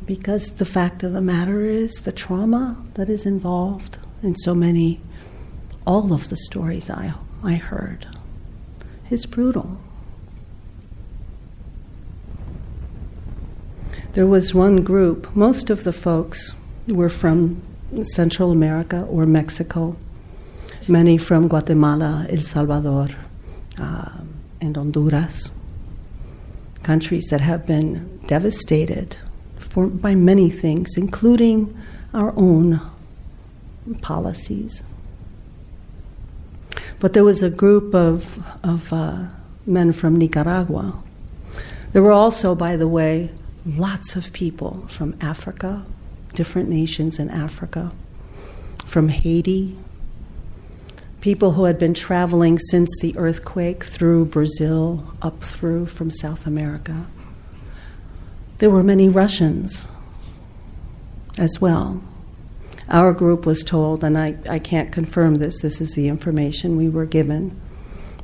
because 0.07 0.51
the 0.51 0.65
fact 0.65 1.03
of 1.03 1.13
the 1.13 1.21
matter 1.21 1.65
is 1.65 1.93
the 2.03 2.13
trauma 2.13 2.77
that 2.95 3.09
is 3.09 3.27
involved 3.27 3.99
in 4.23 4.35
so 4.35 4.55
many, 4.55 5.01
all 5.87 6.13
of 6.13 6.29
the 6.29 6.37
stories 6.37 6.91
I, 6.91 7.15
I 7.43 7.55
heard, 7.55 8.07
is 9.11 9.27
brutal. 9.27 9.81
There 14.13 14.27
was 14.27 14.55
one 14.55 14.83
group, 14.83 15.35
most 15.35 15.71
of 15.71 15.85
the 15.85 15.93
folks 15.93 16.55
were 16.89 17.09
from 17.09 17.63
Central 18.03 18.53
America 18.53 19.03
or 19.11 19.27
Mexico, 19.27 19.97
many 20.87 21.19
from 21.19 21.49
Guatemala, 21.49 22.27
El 22.31 22.43
Salvador, 22.43 23.09
uh, 23.81 24.21
and 24.61 24.77
Honduras, 24.77 25.53
countries 26.83 27.27
that 27.31 27.41
have 27.41 27.67
been 27.67 28.19
devastated 28.27 29.17
by 29.75 30.15
many 30.15 30.51
things, 30.51 30.97
including 30.97 31.77
our 32.13 32.33
own 32.37 32.81
policies. 34.01 34.85
But 37.01 37.13
there 37.13 37.25
was 37.25 37.43
a 37.43 37.51
group 37.51 37.95
of, 37.95 38.43
of 38.63 38.93
uh, 38.93 39.27
men 39.67 39.93
from 39.93 40.17
Nicaragua. 40.17 41.03
There 41.93 42.03
were 42.03 42.13
also, 42.13 42.55
by 42.55 42.77
the 42.77 42.89
way, 42.89 43.31
lots 43.67 44.17
of 44.17 44.33
people 44.33 44.87
from 44.89 45.17
Africa, 45.21 45.85
different 46.33 46.69
nations 46.69 47.19
in 47.19 47.31
Africa, 47.31 47.93
from 48.85 49.09
Haiti, 49.09 49.77
people 51.21 51.53
who 51.53 51.65
had 51.65 51.79
been 51.79 51.95
traveling 51.95 52.59
since 52.59 52.91
the 53.01 53.17
earthquake 53.17 53.83
through 53.83 54.27
Brazil, 54.27 55.15
up 55.23 55.43
through 55.43 55.87
from 55.87 56.11
South 56.11 56.47
America. 56.47 57.07
There 58.59 58.71
were 58.71 58.83
many 58.83 59.09
Russians 59.09 59.89
as 61.39 61.61
well. 61.61 62.03
Our 62.89 63.13
group 63.13 63.47
was 63.47 63.65
told, 63.65 64.05
and 64.05 64.17
I, 64.17 64.37
I 64.49 64.59
can't 64.59 64.93
confirm 64.93 65.37
this, 65.37 65.61
this 65.63 65.81
is 65.81 65.95
the 65.95 66.09
information 66.09 66.77
we 66.77 66.89
were 66.89 67.07
given, 67.07 67.61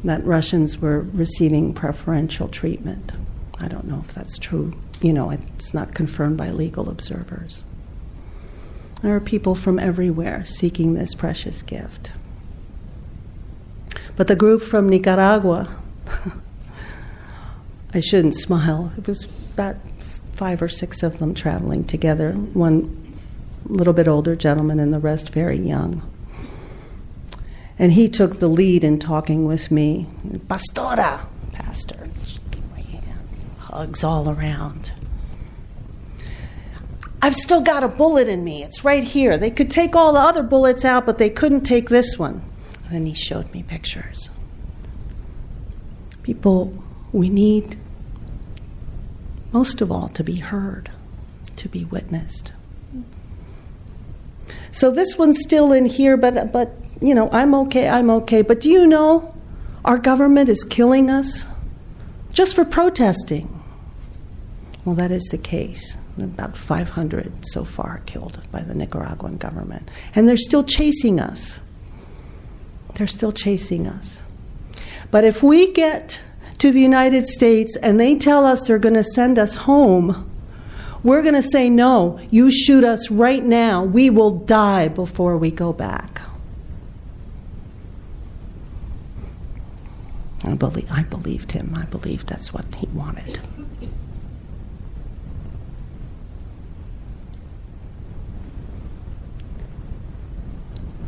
that 0.04 0.24
Russians 0.24 0.78
were 0.78 1.00
receiving 1.00 1.72
preferential 1.72 2.48
treatment. 2.48 3.12
I 3.58 3.68
don't 3.68 3.86
know 3.86 4.00
if 4.00 4.12
that's 4.12 4.38
true. 4.38 4.72
You 5.00 5.12
know, 5.12 5.30
it's 5.30 5.74
not 5.74 5.94
confirmed 5.94 6.36
by 6.36 6.50
legal 6.50 6.88
observers. 6.88 7.62
There 9.02 9.16
are 9.16 9.20
people 9.20 9.54
from 9.54 9.78
everywhere 9.78 10.44
seeking 10.44 10.94
this 10.94 11.14
precious 11.14 11.62
gift. 11.62 12.12
But 14.16 14.28
the 14.28 14.36
group 14.36 14.62
from 14.62 14.88
Nicaragua 14.88 15.74
I 17.94 18.00
shouldn't 18.00 18.36
smile. 18.36 18.92
It 18.96 19.08
was 19.08 19.26
about 19.54 19.76
five 20.40 20.62
or 20.62 20.68
six 20.68 21.02
of 21.02 21.18
them 21.18 21.34
traveling 21.34 21.84
together, 21.84 22.32
one 22.32 23.14
little 23.66 23.92
bit 23.92 24.08
older 24.08 24.34
gentleman 24.34 24.80
and 24.80 24.90
the 24.90 24.98
rest 24.98 25.28
very 25.34 25.58
young. 25.58 26.00
And 27.78 27.92
he 27.92 28.08
took 28.08 28.36
the 28.36 28.48
lead 28.48 28.82
in 28.82 28.98
talking 28.98 29.44
with 29.44 29.70
me. 29.70 30.06
Pastora, 30.48 31.26
pastor. 31.52 32.08
hugs 33.58 34.02
all 34.02 34.30
around. 34.30 34.92
I've 37.20 37.36
still 37.36 37.60
got 37.60 37.84
a 37.84 37.88
bullet 37.88 38.26
in 38.26 38.42
me. 38.42 38.62
It's 38.62 38.82
right 38.82 39.04
here. 39.04 39.36
They 39.36 39.50
could 39.50 39.70
take 39.70 39.94
all 39.94 40.14
the 40.14 40.20
other 40.20 40.42
bullets 40.42 40.86
out, 40.86 41.04
but 41.04 41.18
they 41.18 41.28
couldn't 41.28 41.64
take 41.64 41.90
this 41.90 42.18
one. 42.18 42.40
And 42.90 43.06
he 43.06 43.12
showed 43.12 43.52
me 43.52 43.62
pictures. 43.62 44.30
People, 46.22 46.82
we 47.12 47.28
need, 47.28 47.76
most 49.52 49.80
of 49.80 49.90
all, 49.90 50.08
to 50.08 50.24
be 50.24 50.36
heard, 50.36 50.90
to 51.56 51.68
be 51.68 51.84
witnessed. 51.84 52.52
So 54.72 54.90
this 54.90 55.18
one's 55.18 55.40
still 55.40 55.72
in 55.72 55.86
here, 55.86 56.16
but, 56.16 56.52
but 56.52 56.72
you 57.00 57.14
know, 57.14 57.28
I'm 57.32 57.54
okay, 57.54 57.88
I'm 57.88 58.10
okay. 58.10 58.42
But 58.42 58.60
do 58.60 58.68
you 58.68 58.86
know 58.86 59.34
our 59.84 59.98
government 59.98 60.48
is 60.48 60.62
killing 60.64 61.10
us 61.10 61.46
just 62.32 62.54
for 62.54 62.64
protesting? 62.64 63.60
Well, 64.84 64.94
that 64.94 65.10
is 65.10 65.24
the 65.30 65.38
case. 65.38 65.96
About 66.18 66.56
500 66.56 67.46
so 67.46 67.64
far 67.64 68.02
killed 68.04 68.40
by 68.52 68.60
the 68.60 68.74
Nicaraguan 68.74 69.38
government. 69.38 69.90
And 70.14 70.28
they're 70.28 70.36
still 70.36 70.64
chasing 70.64 71.18
us. 71.18 71.60
They're 72.94 73.06
still 73.06 73.32
chasing 73.32 73.86
us. 73.86 74.22
But 75.10 75.24
if 75.24 75.42
we 75.42 75.72
get 75.72 76.20
to 76.60 76.70
the 76.70 76.80
United 76.80 77.26
States 77.26 77.74
and 77.76 77.98
they 77.98 78.16
tell 78.16 78.44
us 78.44 78.66
they're 78.66 78.78
going 78.78 78.94
to 78.94 79.02
send 79.02 79.38
us 79.38 79.56
home, 79.56 80.30
we're 81.02 81.22
going 81.22 81.34
to 81.34 81.42
say, 81.42 81.70
no, 81.70 82.20
you 82.30 82.50
shoot 82.50 82.84
us 82.84 83.10
right 83.10 83.42
now. 83.42 83.82
We 83.82 84.10
will 84.10 84.30
die 84.30 84.88
before 84.88 85.38
we 85.38 85.50
go 85.50 85.72
back. 85.72 86.20
I, 90.44 90.54
believe, 90.54 90.90
I 90.92 91.02
believed 91.02 91.52
him. 91.52 91.74
I 91.74 91.84
believed 91.84 92.28
that's 92.28 92.52
what 92.52 92.74
he 92.74 92.86
wanted. 92.88 93.40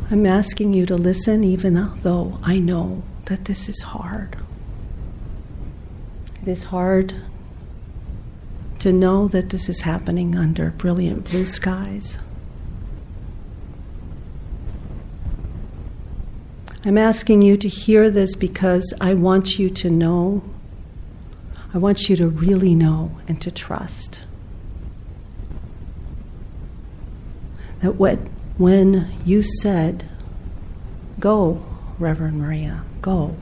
I'm 0.09 0.25
asking 0.25 0.73
you 0.73 0.85
to 0.87 0.95
listen, 0.95 1.43
even 1.43 1.91
though 1.97 2.39
I 2.43 2.59
know 2.59 3.03
that 3.25 3.45
this 3.45 3.69
is 3.69 3.81
hard. 3.81 4.37
It 6.43 6.49
is 6.49 6.65
hard 6.65 7.13
to 8.79 8.91
know 8.91 9.29
that 9.29 9.49
this 9.49 9.69
is 9.69 9.83
happening 9.83 10.35
under 10.35 10.71
brilliant 10.71 11.23
blue 11.23 11.45
skies. 11.45 12.19
I'm 16.83 16.97
asking 16.97 17.43
you 17.43 17.55
to 17.55 17.69
hear 17.69 18.09
this 18.09 18.35
because 18.35 18.93
I 18.99 19.13
want 19.13 19.57
you 19.57 19.69
to 19.69 19.89
know, 19.89 20.43
I 21.73 21.77
want 21.77 22.09
you 22.09 22.17
to 22.17 22.27
really 22.27 22.75
know 22.75 23.15
and 23.25 23.41
to 23.41 23.49
trust 23.49 24.23
that 27.79 27.95
what, 27.95 28.19
when 28.57 29.09
you 29.23 29.43
said, 29.43 30.09
Go, 31.21 31.63
Reverend 31.99 32.37
Maria, 32.37 32.83
go, 33.01 33.37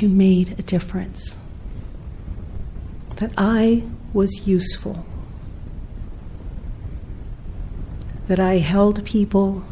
you 0.00 0.08
made 0.08 0.58
a 0.58 0.62
difference 0.62 1.36
that 3.16 3.32
I 3.36 3.84
was 4.12 4.46
useful, 4.46 5.06
that 8.26 8.40
I 8.40 8.58
held 8.58 9.04
people, 9.04 9.64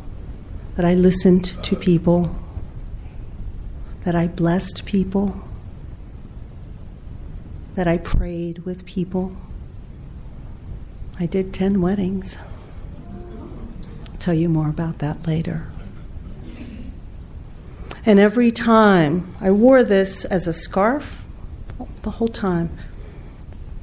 that 0.77 0.85
I 0.85 0.95
listened 0.95 1.45
to 1.45 1.77
people, 1.77 2.37
that 4.05 4.15
I 4.15 4.27
blessed 4.27 4.85
people, 4.85 5.43
that 7.75 7.89
I 7.89 7.99
prayed 7.99 8.61
with 8.61 8.85
people. 8.85 9.37
I 11.19 11.27
did 11.27 11.55
10 11.55 11.81
weddings. 11.81 12.37
I'll 14.11 14.19
tell 14.19 14.35
you 14.35 14.49
more 14.49 14.69
about 14.69 14.99
that 14.99 15.27
later. 15.27 15.72
And 18.05 18.19
every 18.19 18.51
time 18.51 19.35
I 19.41 19.51
wore 19.51 19.85
this 19.85 20.25
as 20.25 20.47
a 20.47 20.53
scarf 20.53 21.23
the 22.03 22.11
whole 22.11 22.29
time 22.29 22.77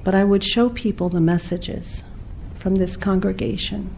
but 0.03 0.15
I 0.15 0.23
would 0.23 0.43
show 0.43 0.69
people 0.69 1.09
the 1.09 1.21
messages 1.21 2.03
from 2.55 2.75
this 2.75 2.97
congregation. 2.97 3.95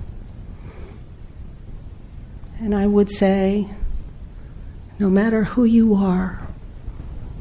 And 2.60 2.76
I 2.76 2.88
would 2.88 3.10
say, 3.10 3.68
no 5.00 5.10
matter 5.10 5.46
who 5.46 5.64
you 5.64 5.96
are 5.96 6.48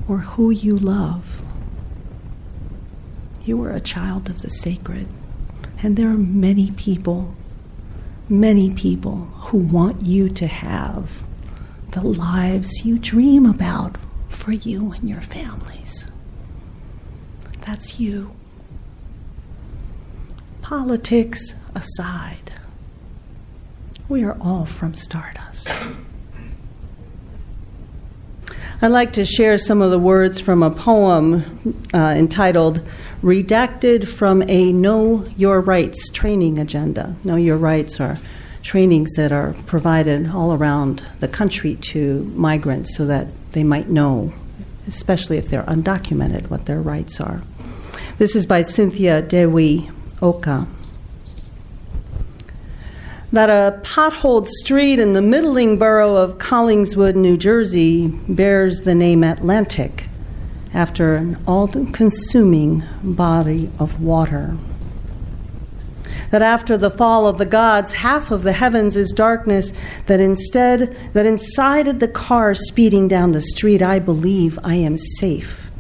or 0.08 0.18
who 0.18 0.50
you 0.50 0.78
love, 0.78 1.42
you 3.44 3.62
are 3.64 3.70
a 3.70 3.80
child 3.80 4.28
of 4.30 4.42
the 4.42 4.50
sacred. 4.50 5.08
And 5.82 5.96
there 5.96 6.08
are 6.08 6.16
many 6.16 6.70
people, 6.72 7.34
many 8.28 8.72
people 8.74 9.16
who 9.46 9.58
want 9.58 10.02
you 10.02 10.28
to 10.28 10.46
have 10.46 11.24
the 11.92 12.02
lives 12.02 12.84
you 12.84 12.98
dream 12.98 13.46
about 13.46 13.96
for 14.28 14.52
you 14.52 14.92
and 14.92 15.08
your 15.08 15.20
families. 15.20 16.06
That's 17.60 18.00
you 18.00 18.34
politics 20.70 21.56
aside, 21.74 22.52
we 24.08 24.22
are 24.22 24.36
all 24.40 24.64
from 24.64 24.94
Stardust. 24.94 25.68
I'd 28.80 28.92
like 28.92 29.10
to 29.14 29.24
share 29.24 29.58
some 29.58 29.82
of 29.82 29.90
the 29.90 29.98
words 29.98 30.38
from 30.38 30.62
a 30.62 30.70
poem 30.70 31.44
uh, 31.92 32.14
entitled 32.16 32.82
Redacted 33.20 34.06
from 34.06 34.44
a 34.48 34.72
Know 34.72 35.26
Your 35.36 35.60
Rights 35.60 36.08
training 36.08 36.56
agenda. 36.60 37.16
Know 37.24 37.34
Your 37.34 37.56
Rights 37.56 38.00
are 38.00 38.16
trainings 38.62 39.14
that 39.16 39.32
are 39.32 39.54
provided 39.66 40.30
all 40.30 40.52
around 40.52 41.02
the 41.20 41.28
country 41.28 41.76
to 41.76 42.24
migrants 42.34 42.96
so 42.96 43.06
that 43.06 43.28
they 43.52 43.64
might 43.64 43.88
know, 43.88 44.32
especially 44.86 45.38
if 45.38 45.48
they're 45.48 45.62
undocumented, 45.64 46.50
what 46.50 46.66
their 46.66 46.80
rights 46.80 47.20
are. 47.20 47.42
This 48.18 48.36
is 48.36 48.46
by 48.46 48.62
Cynthia 48.62 49.22
Dewi 49.22 49.90
Oka. 50.20 50.66
That 53.32 53.48
a 53.48 53.80
potholed 53.82 54.48
street 54.48 54.98
in 54.98 55.12
the 55.12 55.22
middling 55.22 55.78
borough 55.78 56.16
of 56.16 56.38
Collingswood, 56.38 57.14
New 57.14 57.36
Jersey, 57.36 58.08
bears 58.28 58.80
the 58.80 58.94
name 58.94 59.22
Atlantic 59.22 60.08
after 60.74 61.14
an 61.14 61.38
all 61.46 61.68
consuming 61.68 62.82
body 63.02 63.70
of 63.78 64.02
water. 64.02 64.58
That 66.30 66.42
after 66.42 66.76
the 66.76 66.90
fall 66.90 67.26
of 67.26 67.38
the 67.38 67.46
gods, 67.46 67.92
half 67.94 68.30
of 68.30 68.42
the 68.42 68.52
heavens 68.52 68.96
is 68.96 69.10
darkness, 69.10 69.72
that 70.06 70.20
instead, 70.20 70.96
that 71.12 71.26
inside 71.26 71.88
of 71.88 71.98
the 71.98 72.08
car 72.08 72.54
speeding 72.54 73.08
down 73.08 73.32
the 73.32 73.40
street, 73.40 73.82
I 73.82 73.98
believe 73.98 74.58
I 74.62 74.76
am 74.76 74.96
safe 74.96 75.70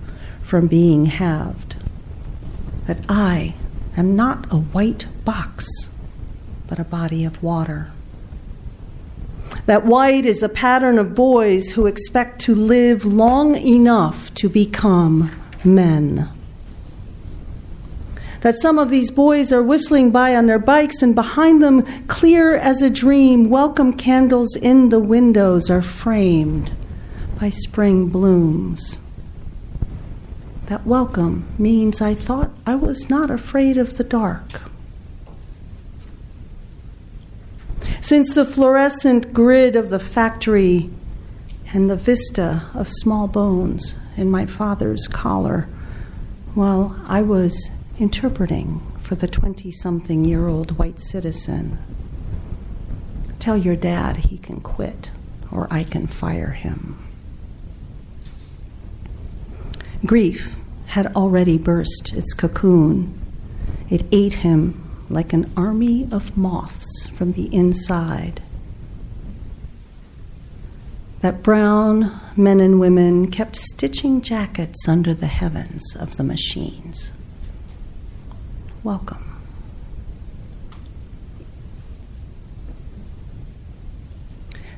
from 0.42 0.66
being 0.66 1.06
halved. 1.06 1.76
That 2.86 2.98
I 3.08 3.54
am 3.96 4.16
not 4.16 4.52
a 4.52 4.56
white 4.56 5.06
box, 5.24 5.66
but 6.66 6.80
a 6.80 6.84
body 6.84 7.24
of 7.24 7.40
water. 7.42 7.92
That 9.66 9.86
white 9.86 10.24
is 10.24 10.42
a 10.42 10.48
pattern 10.48 10.98
of 10.98 11.14
boys 11.14 11.70
who 11.70 11.86
expect 11.86 12.40
to 12.42 12.54
live 12.54 13.04
long 13.04 13.54
enough 13.56 14.34
to 14.34 14.48
become 14.48 15.30
men. 15.64 16.28
That 18.40 18.58
some 18.58 18.78
of 18.78 18.88
these 18.88 19.10
boys 19.10 19.52
are 19.52 19.62
whistling 19.62 20.10
by 20.10 20.34
on 20.34 20.46
their 20.46 20.58
bikes, 20.58 21.02
and 21.02 21.14
behind 21.14 21.62
them, 21.62 21.82
clear 22.06 22.56
as 22.56 22.80
a 22.80 22.88
dream, 22.88 23.50
welcome 23.50 23.92
candles 23.92 24.56
in 24.56 24.88
the 24.88 25.00
windows 25.00 25.68
are 25.68 25.82
framed 25.82 26.70
by 27.38 27.50
spring 27.50 28.08
blooms. 28.08 29.00
That 30.66 30.86
welcome 30.86 31.48
means 31.58 32.00
I 32.00 32.14
thought 32.14 32.50
I 32.64 32.76
was 32.76 33.10
not 33.10 33.30
afraid 33.30 33.76
of 33.76 33.96
the 33.96 34.04
dark. 34.04 34.62
Since 38.00 38.34
the 38.34 38.44
fluorescent 38.44 39.34
grid 39.34 39.76
of 39.76 39.90
the 39.90 39.98
factory 39.98 40.90
and 41.72 41.90
the 41.90 41.96
vista 41.96 42.62
of 42.72 42.88
small 42.88 43.28
bones 43.28 43.98
in 44.16 44.30
my 44.30 44.46
father's 44.46 45.06
collar, 45.06 45.68
well, 46.54 46.98
I 47.06 47.20
was 47.22 47.70
interpreting 48.00 48.80
for 48.98 49.14
the 49.14 49.28
20 49.28 49.70
something 49.70 50.24
year 50.24 50.48
old 50.48 50.78
white 50.78 50.98
citizen, 50.98 51.78
tell 53.38 53.58
your 53.58 53.76
dad 53.76 54.16
he 54.16 54.38
can 54.38 54.58
quit 54.60 55.10
or 55.52 55.68
I 55.70 55.84
can 55.84 56.06
fire 56.06 56.52
him. 56.52 56.98
Grief 60.06 60.56
had 60.86 61.14
already 61.14 61.58
burst 61.58 62.14
its 62.14 62.32
cocoon. 62.32 63.14
It 63.90 64.06
ate 64.10 64.34
him 64.34 64.82
like 65.10 65.34
an 65.34 65.52
army 65.54 66.08
of 66.10 66.38
moths 66.38 67.06
from 67.08 67.32
the 67.32 67.54
inside. 67.54 68.40
That 71.20 71.42
brown 71.42 72.18
men 72.34 72.60
and 72.60 72.80
women 72.80 73.30
kept 73.30 73.56
stitching 73.56 74.22
jackets 74.22 74.88
under 74.88 75.12
the 75.12 75.26
heavens 75.26 75.94
of 75.96 76.16
the 76.16 76.24
machines. 76.24 77.12
Welcome. 78.82 79.26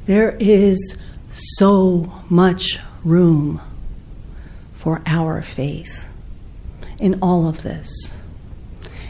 There 0.05 0.37
is 0.41 0.99
so 1.31 2.13
much 2.29 2.81
room 3.05 3.61
for 4.73 5.01
our 5.07 5.43
faith 5.43 6.09
in 6.99 7.19
all 7.23 7.49
of 7.49 7.63
this. 7.63 8.13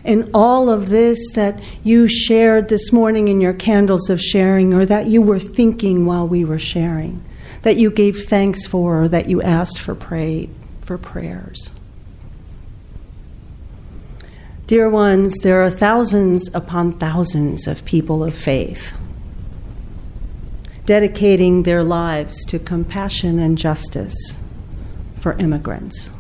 In 0.05 0.31
all 0.35 0.69
of 0.69 0.89
this 0.89 1.19
that 1.35 1.63
you 1.83 2.09
shared 2.09 2.69
this 2.69 2.93
morning 2.93 3.29
in 3.29 3.41
your 3.41 3.55
candles 3.55 4.11
of 4.11 4.21
sharing, 4.21 4.75
or 4.75 4.85
that 4.85 5.07
you 5.07 5.23
were 5.23 5.39
thinking 5.39 6.05
while 6.05 6.29
we 6.29 6.45
were 6.45 6.59
sharing, 6.59 7.23
that 7.63 7.77
you 7.77 7.91
gave 7.91 8.25
thanks 8.25 8.67
for, 8.67 9.03
or 9.03 9.09
that 9.09 9.29
you 9.29 9.41
asked 9.41 9.79
for, 9.79 9.95
pray, 9.95 10.51
for 10.81 10.99
prayers. 10.99 11.71
Dear 14.73 14.89
ones, 14.89 15.37
there 15.41 15.61
are 15.61 15.69
thousands 15.69 16.49
upon 16.55 16.93
thousands 16.93 17.67
of 17.67 17.85
people 17.85 18.25
of 18.25 18.35
faith 18.35 18.97
dedicating 20.87 21.65
their 21.65 21.85
lives 21.85 22.43
to 22.47 22.59
compassion 22.59 23.39
and 23.39 23.59
justice 23.59 24.39
for 25.17 25.35
immigrants, 25.35 26.11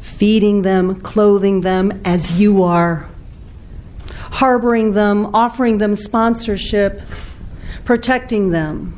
feeding 0.00 0.62
them, 0.62 0.94
clothing 0.94 1.62
them 1.62 2.00
as 2.04 2.38
you 2.40 2.62
are, 2.62 3.08
harboring 4.34 4.92
them, 4.92 5.34
offering 5.34 5.78
them 5.78 5.96
sponsorship, 5.96 7.02
protecting 7.84 8.50
them 8.50 8.96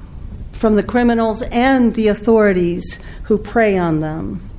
from 0.52 0.76
the 0.76 0.82
criminals 0.82 1.40
and 1.40 1.94
the 1.94 2.08
authorities 2.08 2.98
who 3.22 3.38
prey 3.38 3.78
on 3.78 4.00
them. 4.00 4.50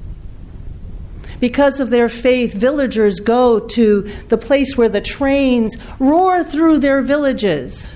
Because 1.40 1.80
of 1.80 1.90
their 1.90 2.10
faith, 2.10 2.54
villagers 2.54 3.20
go 3.20 3.60
to 3.60 4.02
the 4.02 4.38
place 4.38 4.78
where 4.78 4.90
the 4.90 5.02
trains 5.02 5.78
roar 6.00 6.44
through 6.44 6.80
their 6.80 7.02
villages 7.02 7.96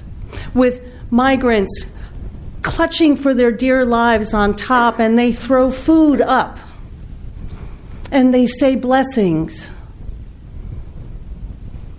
with 0.54 0.94
migrants 1.12 1.86
clutching 2.62 3.16
for 3.16 3.34
their 3.34 3.52
dear 3.52 3.86
lives 3.86 4.34
on 4.34 4.56
top, 4.56 5.00
and 5.00 5.18
they 5.18 5.32
throw 5.32 5.72
food 5.72 6.22
up 6.22 6.60
and 8.12 8.34
they 8.34 8.48
say 8.48 8.76
blessings. 8.76 9.72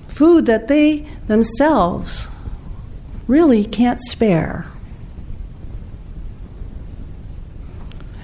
Food 0.08 0.46
that 0.46 0.68
they 0.68 1.06
themselves 1.26 2.28
really 3.26 3.64
can't 3.64 4.00
spare. 4.00 4.66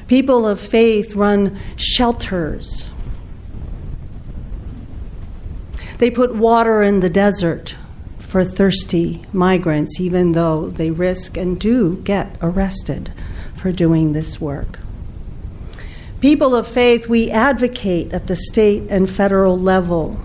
People 0.09 0.47
of 0.47 0.61
faith 0.61 1.15
run 1.15 1.59
shelters. 1.77 2.91
They 5.99 6.11
put 6.11 6.35
water 6.35 6.83
in 6.83 7.01
the 7.01 7.11
desert 7.11 7.77
for 8.19 8.45
thirsty 8.45 9.25
migrants, 9.33 10.01
even 10.01 10.33
though 10.33 10.69
they 10.69 10.91
risk 10.91 11.37
and 11.37 11.59
do 11.59 11.97
get 12.03 12.37
arrested 12.43 13.11
for 13.55 13.73
doing 13.73 14.13
this 14.13 14.41
work. 14.41 14.79
People 16.21 16.55
of 16.55 16.67
faith, 16.67 17.09
we 17.09 17.31
advocate 17.31 18.13
at 18.13 18.27
the 18.27 18.37
state 18.37 18.85
and 18.91 19.09
federal 19.09 19.59
level 19.59 20.21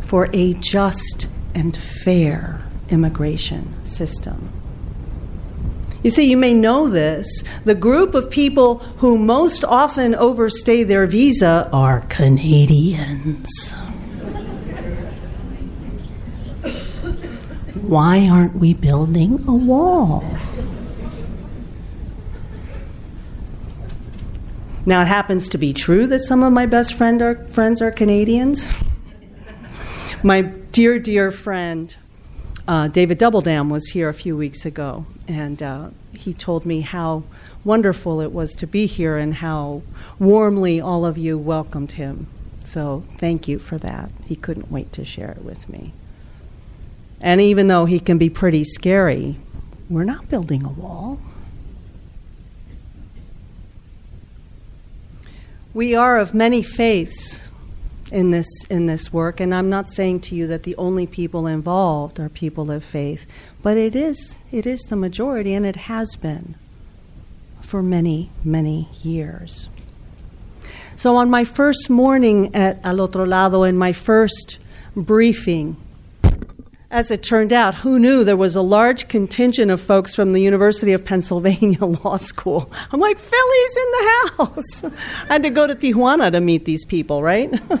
for 0.00 0.28
a 0.32 0.54
just 0.54 1.28
and 1.54 1.76
fair 1.76 2.62
immigration 2.90 3.72
system. 3.86 4.50
You 6.02 6.10
see, 6.10 6.28
you 6.28 6.36
may 6.36 6.52
know 6.52 6.90
this. 6.90 7.26
The 7.64 7.74
group 7.74 8.14
of 8.14 8.30
people 8.30 8.78
who 8.98 9.16
most 9.16 9.64
often 9.64 10.14
overstay 10.14 10.82
their 10.82 11.06
visa 11.06 11.70
are 11.72 12.00
Canadians. 12.10 13.74
Why 17.88 18.28
aren't 18.28 18.56
we 18.56 18.72
building 18.72 19.44
a 19.46 19.54
wall? 19.54 20.24
Now, 24.86 25.02
it 25.02 25.06
happens 25.06 25.50
to 25.50 25.58
be 25.58 25.74
true 25.74 26.06
that 26.06 26.24
some 26.24 26.42
of 26.42 26.52
my 26.52 26.64
best 26.64 26.94
friend 26.94 27.20
are, 27.20 27.46
friends 27.48 27.82
are 27.82 27.90
Canadians. 27.90 28.66
my 30.22 30.40
dear, 30.40 30.98
dear 30.98 31.30
friend, 31.30 31.94
uh, 32.66 32.88
David 32.88 33.18
Doubledam, 33.18 33.70
was 33.70 33.88
here 33.88 34.08
a 34.08 34.14
few 34.14 34.34
weeks 34.34 34.64
ago, 34.64 35.04
and 35.28 35.62
uh, 35.62 35.90
he 36.14 36.32
told 36.32 36.64
me 36.64 36.80
how 36.80 37.24
wonderful 37.64 38.22
it 38.22 38.32
was 38.32 38.54
to 38.54 38.66
be 38.66 38.86
here 38.86 39.18
and 39.18 39.34
how 39.34 39.82
warmly 40.18 40.80
all 40.80 41.04
of 41.04 41.18
you 41.18 41.36
welcomed 41.36 41.92
him. 41.92 42.28
So, 42.64 43.04
thank 43.18 43.46
you 43.46 43.58
for 43.58 43.76
that. 43.76 44.10
He 44.24 44.36
couldn't 44.36 44.70
wait 44.70 44.90
to 44.94 45.04
share 45.04 45.32
it 45.32 45.44
with 45.44 45.68
me. 45.68 45.92
And 47.20 47.40
even 47.40 47.68
though 47.68 47.84
he 47.84 48.00
can 48.00 48.18
be 48.18 48.28
pretty 48.28 48.64
scary, 48.64 49.36
we're 49.88 50.04
not 50.04 50.28
building 50.28 50.64
a 50.64 50.70
wall. 50.70 51.20
We 55.72 55.94
are 55.94 56.18
of 56.18 56.34
many 56.34 56.62
faiths 56.62 57.48
in 58.12 58.30
this, 58.30 58.46
in 58.70 58.86
this 58.86 59.12
work, 59.12 59.40
and 59.40 59.54
I'm 59.54 59.68
not 59.68 59.88
saying 59.88 60.20
to 60.20 60.34
you 60.34 60.46
that 60.46 60.62
the 60.62 60.76
only 60.76 61.06
people 61.06 61.46
involved 61.46 62.20
are 62.20 62.28
people 62.28 62.70
of 62.70 62.84
faith, 62.84 63.26
but 63.62 63.76
it 63.76 63.96
is, 63.96 64.38
it 64.52 64.66
is 64.66 64.80
the 64.82 64.96
majority, 64.96 65.52
and 65.52 65.66
it 65.66 65.76
has 65.76 66.14
been 66.16 66.54
for 67.60 67.82
many, 67.82 68.30
many 68.44 68.88
years. 69.02 69.68
So, 70.96 71.16
on 71.16 71.28
my 71.28 71.44
first 71.44 71.90
morning 71.90 72.54
at 72.54 72.84
Al 72.84 73.00
Otro 73.00 73.26
Lado, 73.26 73.64
in 73.64 73.76
my 73.76 73.92
first 73.92 74.58
briefing, 74.94 75.76
as 76.94 77.10
it 77.10 77.24
turned 77.24 77.52
out, 77.52 77.74
who 77.74 77.98
knew 77.98 78.22
there 78.22 78.36
was 78.36 78.54
a 78.54 78.62
large 78.62 79.08
contingent 79.08 79.68
of 79.68 79.80
folks 79.80 80.14
from 80.14 80.32
the 80.32 80.38
University 80.38 80.92
of 80.92 81.04
Pennsylvania 81.04 81.84
Law 82.04 82.18
School? 82.18 82.70
I'm 82.92 83.00
like, 83.00 83.18
Philly's 83.18 83.76
in 83.76 83.90
the 83.90 84.30
house. 84.36 84.84
I 85.28 85.32
had 85.32 85.42
to 85.42 85.50
go 85.50 85.66
to 85.66 85.74
Tijuana 85.74 86.30
to 86.30 86.40
meet 86.40 86.64
these 86.64 86.84
people, 86.86 87.22
right? 87.22 87.52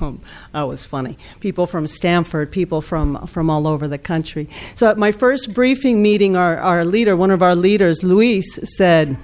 Um, 0.00 0.20
that 0.52 0.62
was 0.62 0.86
funny. 0.86 1.18
People 1.40 1.66
from 1.66 1.88
Stanford, 1.88 2.52
people 2.52 2.80
from, 2.80 3.26
from 3.26 3.50
all 3.50 3.66
over 3.66 3.88
the 3.88 3.98
country. 3.98 4.48
So 4.76 4.88
at 4.88 4.96
my 4.96 5.10
first 5.10 5.54
briefing 5.54 6.02
meeting, 6.02 6.36
our, 6.36 6.56
our 6.58 6.84
leader, 6.84 7.16
one 7.16 7.32
of 7.32 7.42
our 7.42 7.56
leaders, 7.56 8.04
Luis, 8.04 8.60
said, 8.76 9.16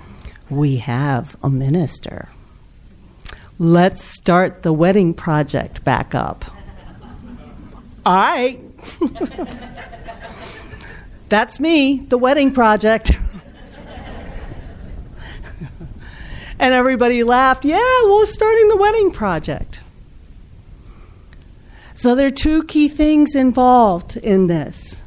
We 0.50 0.78
have 0.78 1.36
a 1.44 1.50
minister. 1.50 2.28
Let's 3.60 4.02
start 4.02 4.64
the 4.64 4.72
wedding 4.72 5.14
project 5.14 5.84
back 5.84 6.12
up. 6.12 6.44
All 8.04 8.14
right. 8.14 8.60
That's 11.28 11.60
me, 11.60 12.00
the 12.08 12.18
wedding 12.18 12.52
project. 12.52 13.12
and 16.58 16.74
everybody 16.74 17.22
laughed. 17.22 17.64
Yeah, 17.64 17.78
we're 18.04 18.26
starting 18.26 18.68
the 18.68 18.76
wedding 18.76 19.12
project. 19.12 19.80
So 21.94 22.16
there 22.16 22.26
are 22.26 22.30
two 22.30 22.64
key 22.64 22.88
things 22.88 23.36
involved 23.36 24.16
in 24.16 24.48
this. 24.48 25.02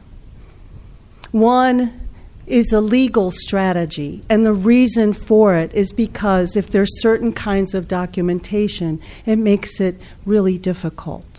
One 1.31 2.07
is 2.47 2.71
a 2.71 2.79
legal 2.79 3.29
strategy, 3.29 4.23
and 4.29 4.45
the 4.45 4.53
reason 4.53 5.11
for 5.11 5.55
it 5.55 5.73
is 5.73 5.91
because 5.91 6.55
if 6.55 6.69
there's 6.69 7.01
certain 7.01 7.33
kinds 7.33 7.73
of 7.73 7.89
documentation, 7.89 9.01
it 9.25 9.35
makes 9.35 9.81
it 9.81 9.99
really 10.25 10.57
difficult 10.57 11.34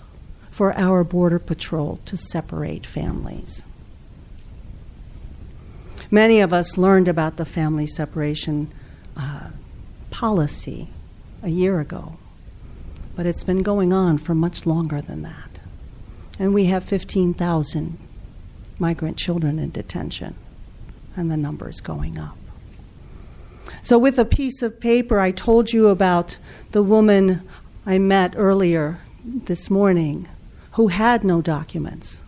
for 0.57 0.75
our 0.75 1.05
Border 1.05 1.39
Patrol 1.39 2.01
to 2.07 2.17
separate 2.17 2.87
families. 2.87 3.63
Many 6.11 6.41
of 6.41 6.51
us 6.51 6.79
learned 6.79 7.09
about 7.09 7.37
the 7.37 7.45
family 7.45 7.87
separation 7.87 8.73
uh, 9.19 9.51
policy 10.11 10.89
a 11.43 11.51
year 11.51 11.79
ago, 11.79 12.17
but 13.15 13.27
it's 13.27 13.45
been 13.45 13.63
going 13.63 13.93
on 13.93 14.17
for 14.17 14.35
much 14.35 14.65
longer 14.65 15.03
than 15.03 15.21
that. 15.25 15.61
And 16.39 16.55
we 16.55 16.65
have 16.65 16.83
15,000 16.85 17.99
migrant 18.79 19.19
children 19.19 19.59
in 19.59 19.73
detention, 19.73 20.37
and 21.15 21.31
the 21.31 21.37
number 21.37 21.69
is 21.69 21.83
going 21.83 22.17
up. 22.19 22.39
So, 23.83 23.99
with 23.99 24.19
a 24.19 24.25
piece 24.25 24.63
of 24.63 24.81
paper, 24.81 25.21
I 25.21 25.33
told 25.33 25.75
you 25.75 25.89
about 25.89 26.39
the 26.73 26.83
woman 26.83 27.47
I 27.85 27.99
met 27.99 28.33
earlier 28.39 29.01
this 29.23 29.69
morning 29.69 30.27
who 30.77 30.89
had 30.89 31.25
no 31.25 31.41
documents. 31.41 32.21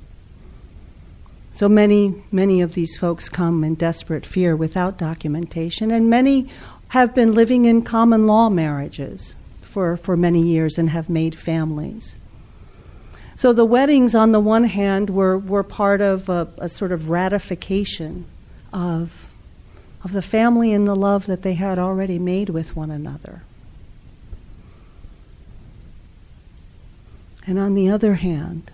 So 1.52 1.68
many, 1.68 2.14
many 2.32 2.62
of 2.62 2.72
these 2.72 2.96
folks 2.96 3.28
come 3.28 3.62
in 3.62 3.74
desperate 3.74 4.24
fear 4.24 4.56
without 4.56 4.96
documentation, 4.96 5.90
and 5.90 6.08
many 6.08 6.48
have 6.88 7.14
been 7.14 7.34
living 7.34 7.66
in 7.66 7.82
common 7.82 8.26
law 8.26 8.48
marriages 8.48 9.36
for, 9.60 9.98
for 9.98 10.16
many 10.16 10.40
years 10.40 10.78
and 10.78 10.88
have 10.88 11.10
made 11.10 11.38
families. 11.38 12.16
So 13.36 13.52
the 13.52 13.66
weddings, 13.66 14.14
on 14.14 14.32
the 14.32 14.40
one 14.40 14.64
hand, 14.64 15.10
were, 15.10 15.36
were 15.36 15.62
part 15.62 16.00
of 16.00 16.30
a, 16.30 16.48
a 16.56 16.70
sort 16.70 16.90
of 16.90 17.10
ratification 17.10 18.24
of, 18.72 19.30
of 20.02 20.12
the 20.12 20.22
family 20.22 20.72
and 20.72 20.88
the 20.88 20.96
love 20.96 21.26
that 21.26 21.42
they 21.42 21.52
had 21.52 21.78
already 21.78 22.18
made 22.18 22.48
with 22.48 22.74
one 22.74 22.90
another. 22.90 23.42
And 27.48 27.58
on 27.58 27.72
the 27.72 27.88
other 27.88 28.16
hand, 28.16 28.70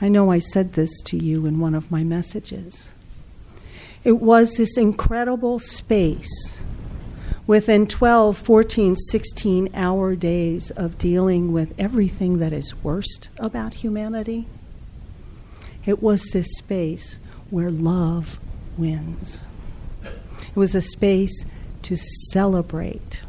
I 0.00 0.08
know 0.08 0.32
I 0.32 0.40
said 0.40 0.72
this 0.72 0.90
to 1.02 1.16
you 1.16 1.46
in 1.46 1.60
one 1.60 1.76
of 1.76 1.88
my 1.88 2.02
messages. 2.02 2.90
It 4.02 4.18
was 4.20 4.56
this 4.56 4.76
incredible 4.76 5.60
space 5.60 6.62
within 7.46 7.86
12, 7.86 8.36
14, 8.36 8.96
16 8.96 9.70
hour 9.72 10.16
days 10.16 10.72
of 10.72 10.98
dealing 10.98 11.52
with 11.52 11.72
everything 11.78 12.38
that 12.38 12.52
is 12.52 12.74
worst 12.82 13.28
about 13.38 13.74
humanity. 13.74 14.48
It 15.86 16.02
was 16.02 16.24
this 16.32 16.48
space 16.56 17.20
where 17.50 17.70
love 17.70 18.40
wins. 18.76 19.42
It 20.02 20.56
was 20.56 20.74
a 20.74 20.82
space 20.82 21.44
to 21.82 21.96
celebrate 21.96 23.20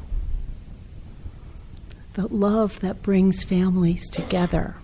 the 2.13 2.27
love 2.27 2.79
that 2.81 3.01
brings 3.01 3.43
families 3.43 4.09
together, 4.09 4.75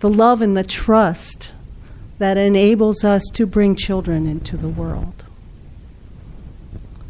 the 0.00 0.10
love 0.10 0.40
and 0.40 0.56
the 0.56 0.64
trust 0.64 1.50
that 2.18 2.36
enables 2.36 3.02
us 3.02 3.22
to 3.32 3.46
bring 3.46 3.74
children 3.74 4.26
into 4.26 4.56
the 4.56 4.68
world. 4.68 5.24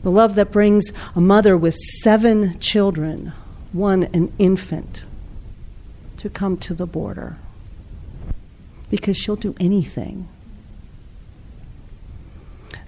The 0.02 0.10
love 0.10 0.34
that 0.36 0.50
brings 0.50 0.92
a 1.14 1.20
mother 1.20 1.56
with 1.56 1.74
seven 2.02 2.58
children, 2.58 3.32
one 3.72 4.04
an 4.14 4.32
infant, 4.38 5.04
to 6.16 6.30
come 6.30 6.56
to 6.58 6.74
the 6.74 6.86
border 6.86 7.36
because 8.90 9.16
she'll 9.16 9.36
do 9.36 9.54
anything. 9.60 10.28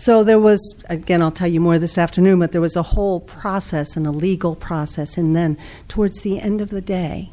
So 0.02 0.24
there 0.24 0.40
was, 0.40 0.74
again, 0.88 1.22
I'll 1.22 1.30
tell 1.30 1.46
you 1.46 1.60
more 1.60 1.78
this 1.78 1.96
afternoon, 1.96 2.40
but 2.40 2.50
there 2.50 2.60
was 2.60 2.74
a 2.74 2.82
whole 2.82 3.20
process 3.20 3.96
and 3.96 4.04
a 4.04 4.10
legal 4.10 4.56
process. 4.56 5.16
And 5.16 5.36
then 5.36 5.56
towards 5.86 6.22
the 6.22 6.40
end 6.40 6.60
of 6.60 6.70
the 6.70 6.80
day, 6.80 7.30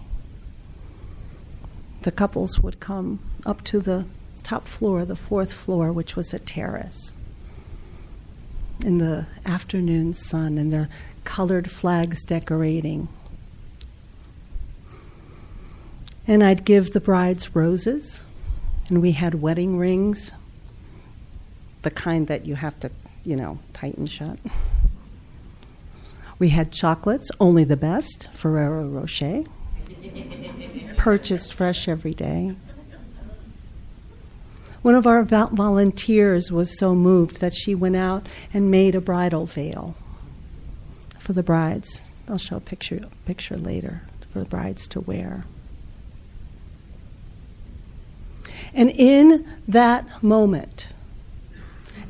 the 2.03 2.11
couples 2.11 2.59
would 2.59 2.79
come 2.79 3.21
up 3.43 3.63
to 3.63 3.79
the 3.79 4.05
top 4.43 4.65
floor, 4.65 5.03
the 5.03 5.15
fourth 5.15 5.51
floor, 5.51 5.91
which 5.91 6.15
was 6.15 6.31
a 6.31 6.37
terrace 6.37 7.15
in 8.85 8.99
the 8.99 9.25
afternoon 9.47 10.13
sun 10.13 10.59
and 10.59 10.71
their 10.71 10.89
colored 11.23 11.71
flags 11.71 12.23
decorating. 12.23 13.07
And 16.27 16.43
I'd 16.43 16.65
give 16.65 16.91
the 16.91 17.01
brides 17.01 17.55
roses, 17.55 18.23
and 18.89 19.01
we 19.01 19.13
had 19.13 19.41
wedding 19.41 19.79
rings, 19.79 20.33
the 21.81 21.91
kind 21.91 22.27
that 22.27 22.45
you 22.45 22.55
have 22.55 22.79
to, 22.81 22.91
you 23.23 23.35
know, 23.35 23.59
tighten 23.73 24.05
shut. 24.05 24.37
We 26.37 26.49
had 26.49 26.71
chocolates, 26.71 27.29
only 27.39 27.65
the 27.65 27.77
best, 27.77 28.29
Ferrero 28.31 28.87
Rocher, 28.87 29.43
purchased 30.95 31.53
fresh 31.53 31.87
every 31.87 32.13
day. 32.13 32.55
One 34.81 34.95
of 34.95 35.05
our 35.05 35.23
volunteers 35.23 36.51
was 36.51 36.77
so 36.77 36.95
moved 36.95 37.41
that 37.41 37.53
she 37.53 37.75
went 37.75 37.97
out 37.97 38.27
and 38.53 38.71
made 38.71 38.95
a 38.95 39.01
bridal 39.01 39.45
veil 39.45 39.95
for 41.17 41.33
the 41.33 41.43
brides. 41.43 42.11
I'll 42.29 42.37
show 42.37 42.55
a 42.55 42.61
picture, 42.61 43.01
picture 43.25 43.57
later 43.57 44.03
for 44.29 44.39
the 44.39 44.45
brides 44.45 44.87
to 44.89 45.01
wear. 45.01 45.43
And 48.73 48.89
in 48.91 49.45
that 49.67 50.23
moment, 50.23 50.93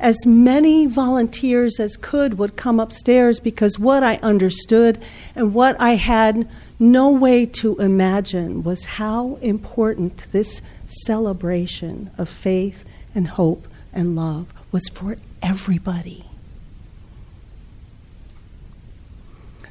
as 0.00 0.24
many 0.24 0.86
volunteers 0.86 1.78
as 1.78 1.94
could 1.96 2.38
would 2.38 2.56
come 2.56 2.80
upstairs 2.80 3.38
because 3.38 3.78
what 3.78 4.02
I 4.02 4.16
understood 4.16 5.00
and 5.36 5.52
what 5.52 5.78
I 5.78 5.90
had 5.90 6.48
no 6.78 7.10
way 7.10 7.44
to 7.46 7.76
imagine 7.76 8.62
was 8.62 8.86
how 8.86 9.34
important 9.42 10.32
this 10.32 10.62
celebration 10.86 12.10
of 12.16 12.30
faith 12.30 12.82
and 13.14 13.28
hope 13.28 13.68
and 13.92 14.16
love 14.16 14.54
was 14.72 14.88
for 14.88 15.18
everybody. 15.42 16.24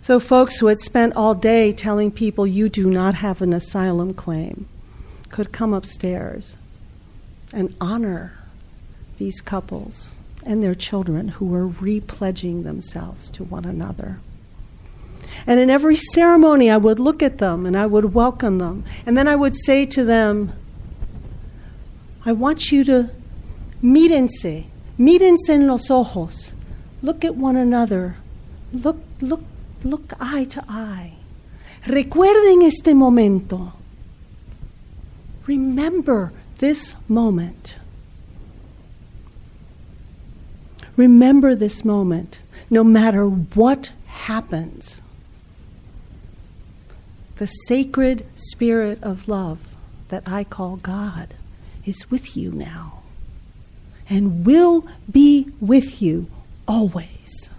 So, 0.02 0.20
folks 0.20 0.58
who 0.60 0.68
had 0.68 0.80
spent 0.80 1.16
all 1.16 1.36
day 1.36 1.74
telling 1.74 2.12
people 2.12 2.48
you 2.48 2.70
do 2.70 2.90
not 2.90 3.16
have 3.16 3.42
an 3.42 3.52
asylum 3.52 4.14
claim 4.14 4.68
could 5.30 5.52
come 5.52 5.74
upstairs 5.74 6.56
and 7.52 7.76
honor 7.82 8.34
these 9.18 9.42
couples 9.42 10.14
and 10.46 10.64
their 10.64 10.76
children 10.76 11.30
who 11.30 11.46
were 11.46 11.68
repledging 11.68 12.64
themselves 12.64 13.30
to 13.32 13.44
one 13.44 13.66
another. 13.66 14.20
And 15.46 15.60
in 15.60 15.70
every 15.70 15.96
ceremony, 15.96 16.70
I 16.70 16.78
would 16.78 17.00
look 17.00 17.22
at 17.24 17.38
them 17.38 17.66
and 17.66 17.78
I 17.78 17.86
would 17.86 18.14
welcome 18.14 18.58
them. 18.58 18.84
And 19.06 19.18
then 19.18 19.28
I 19.28 19.36
would 19.36 19.56
say 19.56 19.86
to 19.88 20.04
them, 20.04 20.54
I 22.26 22.32
want 22.32 22.72
you 22.72 22.84
to 22.86 23.12
mírense, 23.82 24.66
mírense 24.98 25.50
en 25.50 25.68
los 25.68 25.90
ojos. 25.90 26.54
Look 27.02 27.24
at 27.24 27.36
one 27.36 27.56
another. 27.56 28.18
Look, 28.74 28.98
look, 29.22 29.44
look 29.84 30.14
eye 30.20 30.46
to 30.46 30.64
eye. 30.68 31.14
Recuerden 31.88 32.64
este 32.64 32.94
momento. 32.94 33.74
Remember 35.48 36.34
this 36.58 36.94
moment. 37.08 37.78
Remember 41.00 41.56
this 41.56 41.86
moment, 41.86 42.40
no 42.70 42.84
matter 42.84 43.26
what 43.26 43.94
happens. 44.06 45.02
The 47.38 47.46
sacred 47.46 48.26
spirit 48.36 49.02
of 49.02 49.30
love 49.30 49.78
that 50.10 50.24
I 50.26 50.44
call 50.44 50.76
God 50.76 51.36
is 51.86 52.12
with 52.12 52.36
you 52.36 52.52
now 52.52 53.00
and 54.10 54.46
will 54.46 54.86
be 55.10 55.48
with 55.62 56.02
you 56.02 56.28
always. 56.68 57.50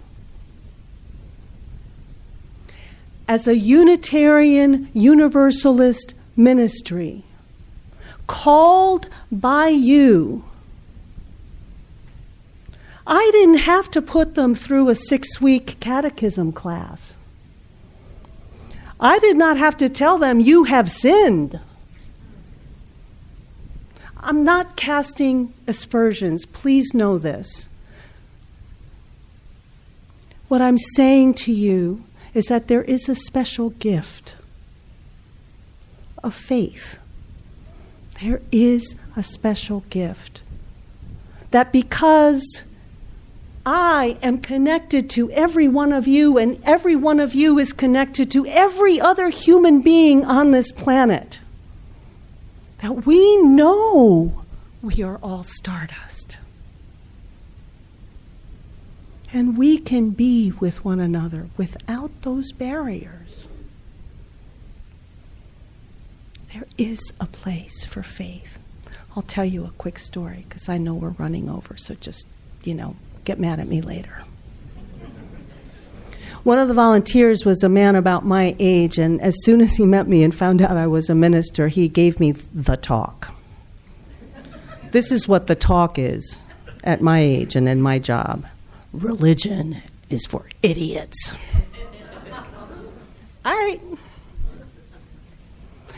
As 3.27 3.47
a 3.47 3.57
Unitarian 3.57 4.87
Universalist 4.93 6.13
ministry, 6.35 7.23
called 8.27 9.09
by 9.31 9.69
you 9.69 10.43
I 13.13 13.29
didn't 13.33 13.55
have 13.55 13.91
to 13.91 14.01
put 14.01 14.35
them 14.35 14.55
through 14.55 14.87
a 14.87 14.95
six 14.95 15.41
week 15.41 15.81
catechism 15.81 16.53
class. 16.53 17.17
I 19.01 19.19
did 19.19 19.35
not 19.35 19.57
have 19.57 19.75
to 19.77 19.89
tell 19.89 20.17
them, 20.17 20.39
You 20.39 20.63
have 20.63 20.89
sinned. 20.89 21.59
I'm 24.15 24.45
not 24.45 24.77
casting 24.77 25.53
aspersions. 25.67 26.45
Please 26.45 26.93
know 26.93 27.17
this. 27.17 27.67
What 30.47 30.61
I'm 30.61 30.77
saying 30.77 31.33
to 31.45 31.51
you 31.51 32.05
is 32.33 32.45
that 32.45 32.69
there 32.69 32.83
is 32.83 33.09
a 33.09 33.15
special 33.15 33.71
gift 33.71 34.37
of 36.23 36.33
faith. 36.33 36.97
There 38.21 38.41
is 38.53 38.95
a 39.17 39.23
special 39.23 39.81
gift. 39.89 40.43
That 41.49 41.73
because 41.73 42.63
I 43.65 44.17
am 44.23 44.39
connected 44.39 45.09
to 45.11 45.29
every 45.31 45.67
one 45.67 45.93
of 45.93 46.07
you, 46.07 46.37
and 46.37 46.59
every 46.63 46.95
one 46.95 47.19
of 47.19 47.35
you 47.35 47.59
is 47.59 47.73
connected 47.73 48.31
to 48.31 48.45
every 48.47 48.99
other 48.99 49.29
human 49.29 49.81
being 49.81 50.25
on 50.25 50.51
this 50.51 50.71
planet. 50.71 51.39
That 52.79 53.05
we 53.05 53.41
know 53.43 54.43
we 54.81 55.03
are 55.03 55.19
all 55.21 55.43
stardust. 55.43 56.37
And 59.31 59.57
we 59.57 59.77
can 59.77 60.09
be 60.09 60.51
with 60.59 60.83
one 60.83 60.99
another 60.99 61.47
without 61.55 62.11
those 62.23 62.51
barriers. 62.51 63.47
There 66.53 66.67
is 66.77 67.13
a 67.19 67.27
place 67.27 67.85
for 67.85 68.03
faith. 68.03 68.59
I'll 69.15 69.21
tell 69.21 69.45
you 69.45 69.63
a 69.65 69.71
quick 69.71 69.99
story 69.99 70.45
because 70.49 70.67
I 70.67 70.77
know 70.77 70.95
we're 70.95 71.09
running 71.09 71.47
over, 71.49 71.77
so 71.77 71.95
just, 71.95 72.27
you 72.63 72.73
know, 72.73 72.95
get 73.25 73.39
mad 73.39 73.59
at 73.59 73.67
me 73.67 73.81
later. 73.81 74.23
One 76.43 76.57
of 76.57 76.67
the 76.67 76.73
volunteers 76.73 77.45
was 77.45 77.61
a 77.61 77.69
man 77.69 77.95
about 77.95 78.25
my 78.25 78.55
age, 78.57 78.97
and 78.97 79.21
as 79.21 79.35
soon 79.43 79.61
as 79.61 79.75
he 79.75 79.85
met 79.85 80.07
me 80.07 80.23
and 80.23 80.33
found 80.33 80.61
out 80.61 80.75
I 80.75 80.87
was 80.87 81.09
a 81.09 81.15
minister, 81.15 81.67
he 81.67 81.87
gave 81.87 82.19
me 82.19 82.31
the 82.31 82.77
talk. 82.77 83.31
This 84.91 85.11
is 85.11 85.27
what 85.27 85.47
the 85.47 85.55
talk 85.55 85.99
is 85.99 86.41
at 86.83 87.01
my 87.01 87.19
age 87.19 87.55
and 87.55 87.67
in 87.67 87.81
my 87.81 87.99
job 87.99 88.45
religion 88.93 89.81
is 90.09 90.25
for 90.25 90.45
idiots. 90.61 91.33
Right. 93.45 93.79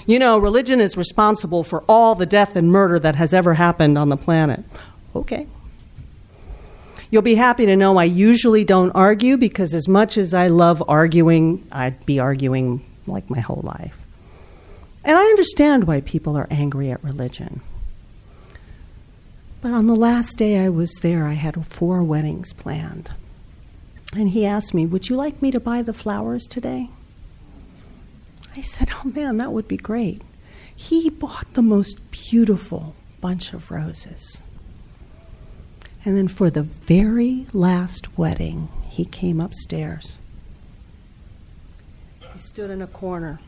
You 0.05 0.19
know, 0.19 0.37
religion 0.37 0.81
is 0.81 0.97
responsible 0.97 1.63
for 1.63 1.83
all 1.87 2.13
the 2.15 2.25
death 2.25 2.55
and 2.55 2.71
murder 2.71 2.99
that 2.99 3.15
has 3.15 3.33
ever 3.33 3.53
happened 3.53 3.97
on 3.97 4.09
the 4.09 4.17
planet. 4.17 4.63
Okay. 5.15 5.47
You'll 7.13 7.21
be 7.21 7.35
happy 7.35 7.67
to 7.67 7.75
know 7.75 7.97
I 7.97 8.05
usually 8.05 8.63
don't 8.63 8.89
argue 8.89 9.37
because, 9.37 9.75
as 9.75 9.87
much 9.87 10.17
as 10.17 10.33
I 10.33 10.47
love 10.47 10.81
arguing, 10.87 11.63
I'd 11.71 12.03
be 12.07 12.17
arguing 12.17 12.83
like 13.05 13.29
my 13.29 13.39
whole 13.39 13.61
life. 13.63 14.03
And 15.03 15.15
I 15.15 15.21
understand 15.21 15.83
why 15.83 16.01
people 16.01 16.35
are 16.35 16.47
angry 16.49 16.89
at 16.89 17.03
religion. 17.03 17.61
But 19.61 19.73
on 19.73 19.85
the 19.85 19.95
last 19.95 20.39
day 20.39 20.57
I 20.57 20.69
was 20.69 20.91
there, 21.03 21.27
I 21.27 21.33
had 21.33 21.67
four 21.67 22.01
weddings 22.01 22.51
planned. 22.51 23.11
And 24.17 24.29
he 24.29 24.47
asked 24.47 24.73
me, 24.73 24.87
Would 24.87 25.07
you 25.07 25.15
like 25.15 25.39
me 25.39 25.51
to 25.51 25.59
buy 25.59 25.83
the 25.83 25.93
flowers 25.93 26.47
today? 26.47 26.89
I 28.55 28.61
said, 28.61 28.89
Oh 28.91 29.09
man, 29.09 29.37
that 29.37 29.53
would 29.53 29.67
be 29.67 29.77
great. 29.77 30.23
He 30.75 31.11
bought 31.11 31.53
the 31.53 31.61
most 31.61 31.99
beautiful 32.09 32.95
bunch 33.21 33.53
of 33.53 33.69
roses. 33.69 34.41
And 36.05 36.17
then 36.17 36.27
for 36.27 36.49
the 36.49 36.63
very 36.63 37.45
last 37.53 38.17
wedding, 38.17 38.69
he 38.89 39.05
came 39.05 39.39
upstairs. 39.39 40.17
He 42.33 42.39
stood 42.39 42.69
in 42.69 42.81
a 42.81 42.87
corner. 42.87 43.39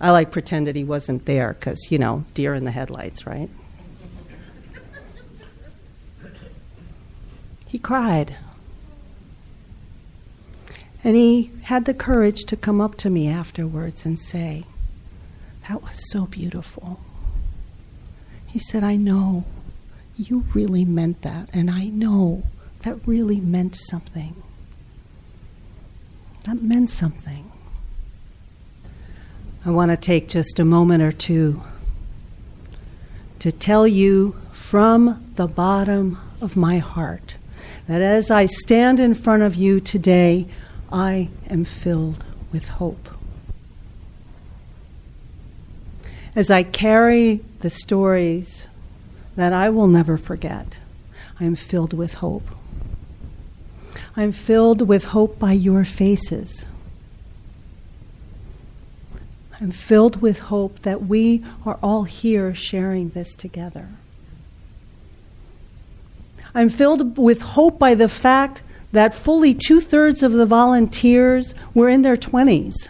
I 0.00 0.10
like 0.10 0.30
pretended 0.30 0.76
he 0.76 0.84
wasn't 0.84 1.26
there 1.26 1.52
because, 1.52 1.90
you 1.90 1.98
know, 1.98 2.24
deer 2.34 2.54
in 2.54 2.64
the 2.64 2.70
headlights, 2.70 3.26
right? 3.26 3.50
he 7.66 7.78
cried. 7.78 8.36
And 11.02 11.16
he 11.16 11.52
had 11.64 11.84
the 11.84 11.92
courage 11.92 12.44
to 12.44 12.56
come 12.56 12.80
up 12.80 12.96
to 12.98 13.10
me 13.10 13.28
afterwards 13.28 14.06
and 14.06 14.18
say, 14.18 14.64
That 15.68 15.82
was 15.82 16.10
so 16.10 16.26
beautiful. 16.26 17.00
He 18.54 18.60
said, 18.60 18.84
I 18.84 18.94
know 18.94 19.42
you 20.16 20.44
really 20.54 20.84
meant 20.84 21.22
that, 21.22 21.48
and 21.52 21.68
I 21.68 21.86
know 21.86 22.44
that 22.82 23.04
really 23.04 23.40
meant 23.40 23.74
something. 23.74 24.40
That 26.44 26.62
meant 26.62 26.88
something. 26.88 27.50
I 29.66 29.70
want 29.70 29.90
to 29.90 29.96
take 29.96 30.28
just 30.28 30.60
a 30.60 30.64
moment 30.64 31.02
or 31.02 31.10
two 31.10 31.62
to 33.40 33.50
tell 33.50 33.88
you 33.88 34.36
from 34.52 35.32
the 35.34 35.48
bottom 35.48 36.20
of 36.40 36.56
my 36.56 36.78
heart 36.78 37.34
that 37.88 38.02
as 38.02 38.30
I 38.30 38.46
stand 38.46 39.00
in 39.00 39.14
front 39.14 39.42
of 39.42 39.56
you 39.56 39.80
today, 39.80 40.46
I 40.92 41.28
am 41.50 41.64
filled 41.64 42.24
with 42.52 42.68
hope. 42.68 43.13
As 46.36 46.50
I 46.50 46.64
carry 46.64 47.42
the 47.60 47.70
stories 47.70 48.66
that 49.36 49.52
I 49.52 49.70
will 49.70 49.86
never 49.86 50.16
forget, 50.16 50.78
I 51.38 51.44
am 51.44 51.54
filled 51.54 51.92
with 51.92 52.14
hope. 52.14 52.48
I'm 54.16 54.32
filled 54.32 54.86
with 54.88 55.06
hope 55.06 55.38
by 55.38 55.52
your 55.52 55.84
faces. 55.84 56.66
I'm 59.60 59.70
filled 59.70 60.20
with 60.20 60.40
hope 60.40 60.80
that 60.80 61.02
we 61.02 61.44
are 61.64 61.78
all 61.82 62.04
here 62.04 62.54
sharing 62.54 63.10
this 63.10 63.34
together. 63.34 63.88
I'm 66.54 66.68
filled 66.68 67.16
with 67.16 67.42
hope 67.42 67.78
by 67.78 67.94
the 67.94 68.08
fact 68.08 68.62
that 68.92 69.14
fully 69.14 69.54
two 69.54 69.80
thirds 69.80 70.22
of 70.22 70.32
the 70.32 70.46
volunteers 70.46 71.54
were 71.72 71.88
in 71.88 72.02
their 72.02 72.16
20s. 72.16 72.88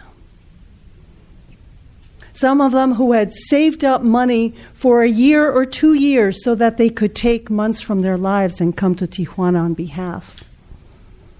Some 2.35 2.61
of 2.61 2.71
them 2.71 2.95
who 2.95 3.13
had 3.13 3.33
saved 3.33 3.83
up 3.83 4.01
money 4.01 4.53
for 4.73 5.01
a 5.01 5.09
year 5.09 5.49
or 5.51 5.65
two 5.65 5.93
years 5.93 6.43
so 6.43 6.53
that 6.55 6.77
they 6.77 6.89
could 6.89 7.15
take 7.15 7.49
months 7.49 7.81
from 7.81 8.01
their 8.01 8.17
lives 8.17 8.61
and 8.61 8.75
come 8.75 8.93
to 8.95 9.07
Tijuana 9.07 9.61
on 9.61 9.73
behalf 9.73 10.43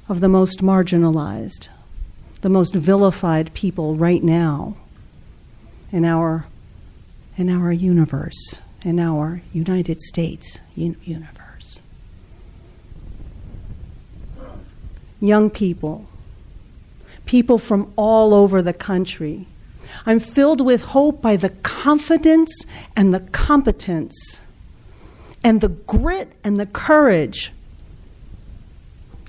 of 0.10 0.22
the 0.22 0.30
most 0.30 0.62
marginalized, 0.62 1.68
the 2.42 2.50
most 2.50 2.74
vilified 2.74 3.54
people 3.54 3.96
right 3.96 4.24
now 4.24 4.78
in 5.92 6.06
our, 6.06 6.48
in 7.38 7.50
our 7.50 7.72
universe, 7.72 8.62
in 8.84 9.00
our 9.00 9.42
United 9.52 10.02
States 10.02 10.62
universe. 10.76 11.36
young 15.20 15.50
people, 15.50 16.06
people 17.26 17.58
from 17.58 17.92
all 17.96 18.34
over 18.34 18.62
the 18.62 18.74
country. 18.74 19.48
I'm 20.06 20.20
filled 20.20 20.62
with 20.62 20.82
hope 20.82 21.22
by 21.22 21.36
the 21.36 21.50
confidence 21.50 22.66
and 22.96 23.14
the 23.14 23.20
competence 23.20 24.42
and 25.44 25.62
the 25.62 25.70
grit 25.70 26.32
and 26.44 26.60
the 26.60 26.66
courage 26.66 27.52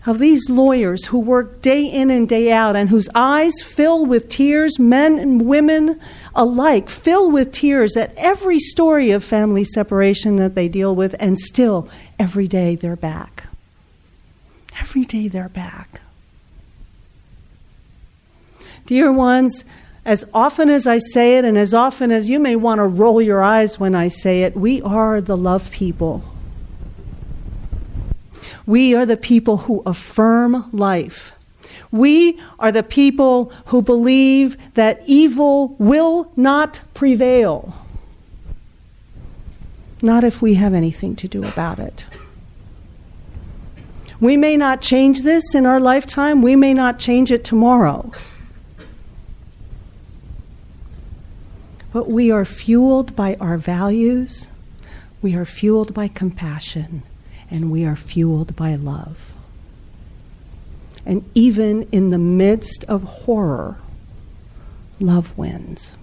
of 0.07 0.21
these 0.21 0.49
lawyers 0.49 1.07
who 1.07 1.19
work 1.19 1.61
day 1.61 1.85
in 1.85 2.11
and 2.11 2.29
day 2.29 2.53
out 2.53 2.77
and 2.77 2.89
whose 2.89 3.09
eyes 3.15 3.61
fill 3.63 4.07
with 4.07 4.29
tears, 4.29 4.79
men 4.79 5.19
and 5.19 5.47
women 5.47 6.01
alike, 6.35 6.89
fill 6.89 7.31
with 7.31 7.51
tears 7.51 7.97
at 7.97 8.15
every 8.17 8.61
story 8.61 9.11
of 9.11 9.25
family 9.25 9.65
separation 9.65 10.37
that 10.37 10.55
they 10.55 10.69
deal 10.69 10.95
with, 10.95 11.17
and 11.19 11.39
still 11.39 11.89
every 12.19 12.47
day 12.47 12.77
they're 12.77 12.95
back. 12.95 13.49
Every 14.79 15.05
day 15.05 15.27
they're 15.27 15.49
back. 15.49 16.01
Dear 18.87 19.13
ones, 19.13 19.65
as 20.07 20.25
often 20.33 20.71
as 20.71 20.87
I 20.87 20.99
say 20.99 21.37
it, 21.37 21.45
and 21.45 21.59
as 21.59 21.75
often 21.75 22.13
as 22.13 22.31
you 22.31 22.39
may 22.39 22.55
want 22.55 22.79
to 22.79 22.85
roll 22.85 23.21
your 23.21 23.43
eyes 23.43 23.81
when 23.81 23.97
I 23.97 24.07
say 24.07 24.45
it, 24.45 24.57
we 24.57 24.81
are 24.83 25.21
the 25.21 25.37
love 25.37 25.73
people. 25.73 26.23
We 28.67 28.95
are 28.95 29.05
the 29.05 29.17
people 29.17 29.57
who 29.59 29.83
affirm 29.85 30.71
life. 30.73 31.33
We 31.91 32.39
are 32.61 32.71
the 32.71 32.85
people 32.85 33.53
who 33.67 33.83
believe 33.83 34.57
that 34.75 35.03
evil 35.07 35.75
will 35.81 36.31
not 36.37 36.81
prevail. 36.95 37.75
Not 40.03 40.23
if 40.23 40.41
we 40.41 40.55
have 40.55 40.73
anything 40.73 41.17
to 41.17 41.27
do 41.27 41.43
about 41.43 41.81
it. 41.81 42.05
We 44.21 44.37
may 44.37 44.57
not 44.57 44.83
change 44.83 45.23
this 45.23 45.53
in 45.53 45.67
our 45.67 45.81
lifetime, 45.81 46.43
we 46.43 46.55
may 46.55 46.75
not 46.75 47.01
change 47.01 47.33
it 47.33 47.43
tomorrow. 47.43 48.13
But 51.97 52.11
we 52.11 52.31
are 52.31 52.45
fueled 52.45 53.17
by 53.17 53.37
our 53.41 53.57
values, 53.57 54.49
we 55.23 55.35
are 55.35 55.47
fueled 55.47 55.95
by 55.95 56.09
compassion, 56.09 57.03
and 57.51 57.71
we 57.71 57.87
are 57.87 57.97
fueled 57.97 58.55
by 58.55 58.75
love. 58.75 59.33
And 61.07 61.25
even 61.35 61.89
in 61.93 62.11
the 62.11 62.19
midst 62.19 62.85
of 62.85 63.03
horror, 63.03 63.79
love 65.01 65.39
wins. 65.39 65.97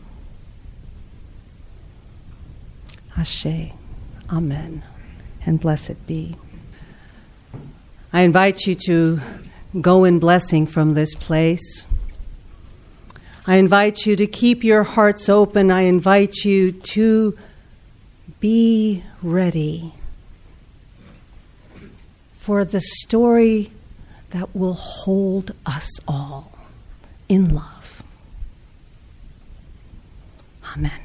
Ashe. 3.15 3.71
Amen. 4.32 4.82
And 5.45 5.60
blessed 5.60 6.08
be. 6.08 6.36
I 8.12 8.21
invite 8.21 8.65
you 8.65 8.73
to 8.88 9.21
go 9.79 10.06
in 10.06 10.17
blessing 10.17 10.65
from 10.65 10.95
this 10.95 11.13
place. 11.13 11.86
I 13.45 13.58
invite 13.58 14.06
you 14.06 14.15
to 14.15 14.25
keep 14.25 14.63
your 14.63 14.84
hearts 14.84 15.27
open. 15.27 15.69
I 15.69 15.82
invite 15.82 16.45
you 16.45 16.71
to 16.71 17.38
be 18.39 19.04
ready 19.21 19.94
for 22.37 22.63
the 22.63 22.79
story 22.81 23.71
that 24.29 24.56
will 24.56 24.73
hold 24.73 25.52
us 25.65 25.89
all 26.08 26.58
in 27.27 27.54
love. 27.54 28.04
Amen. 30.75 31.02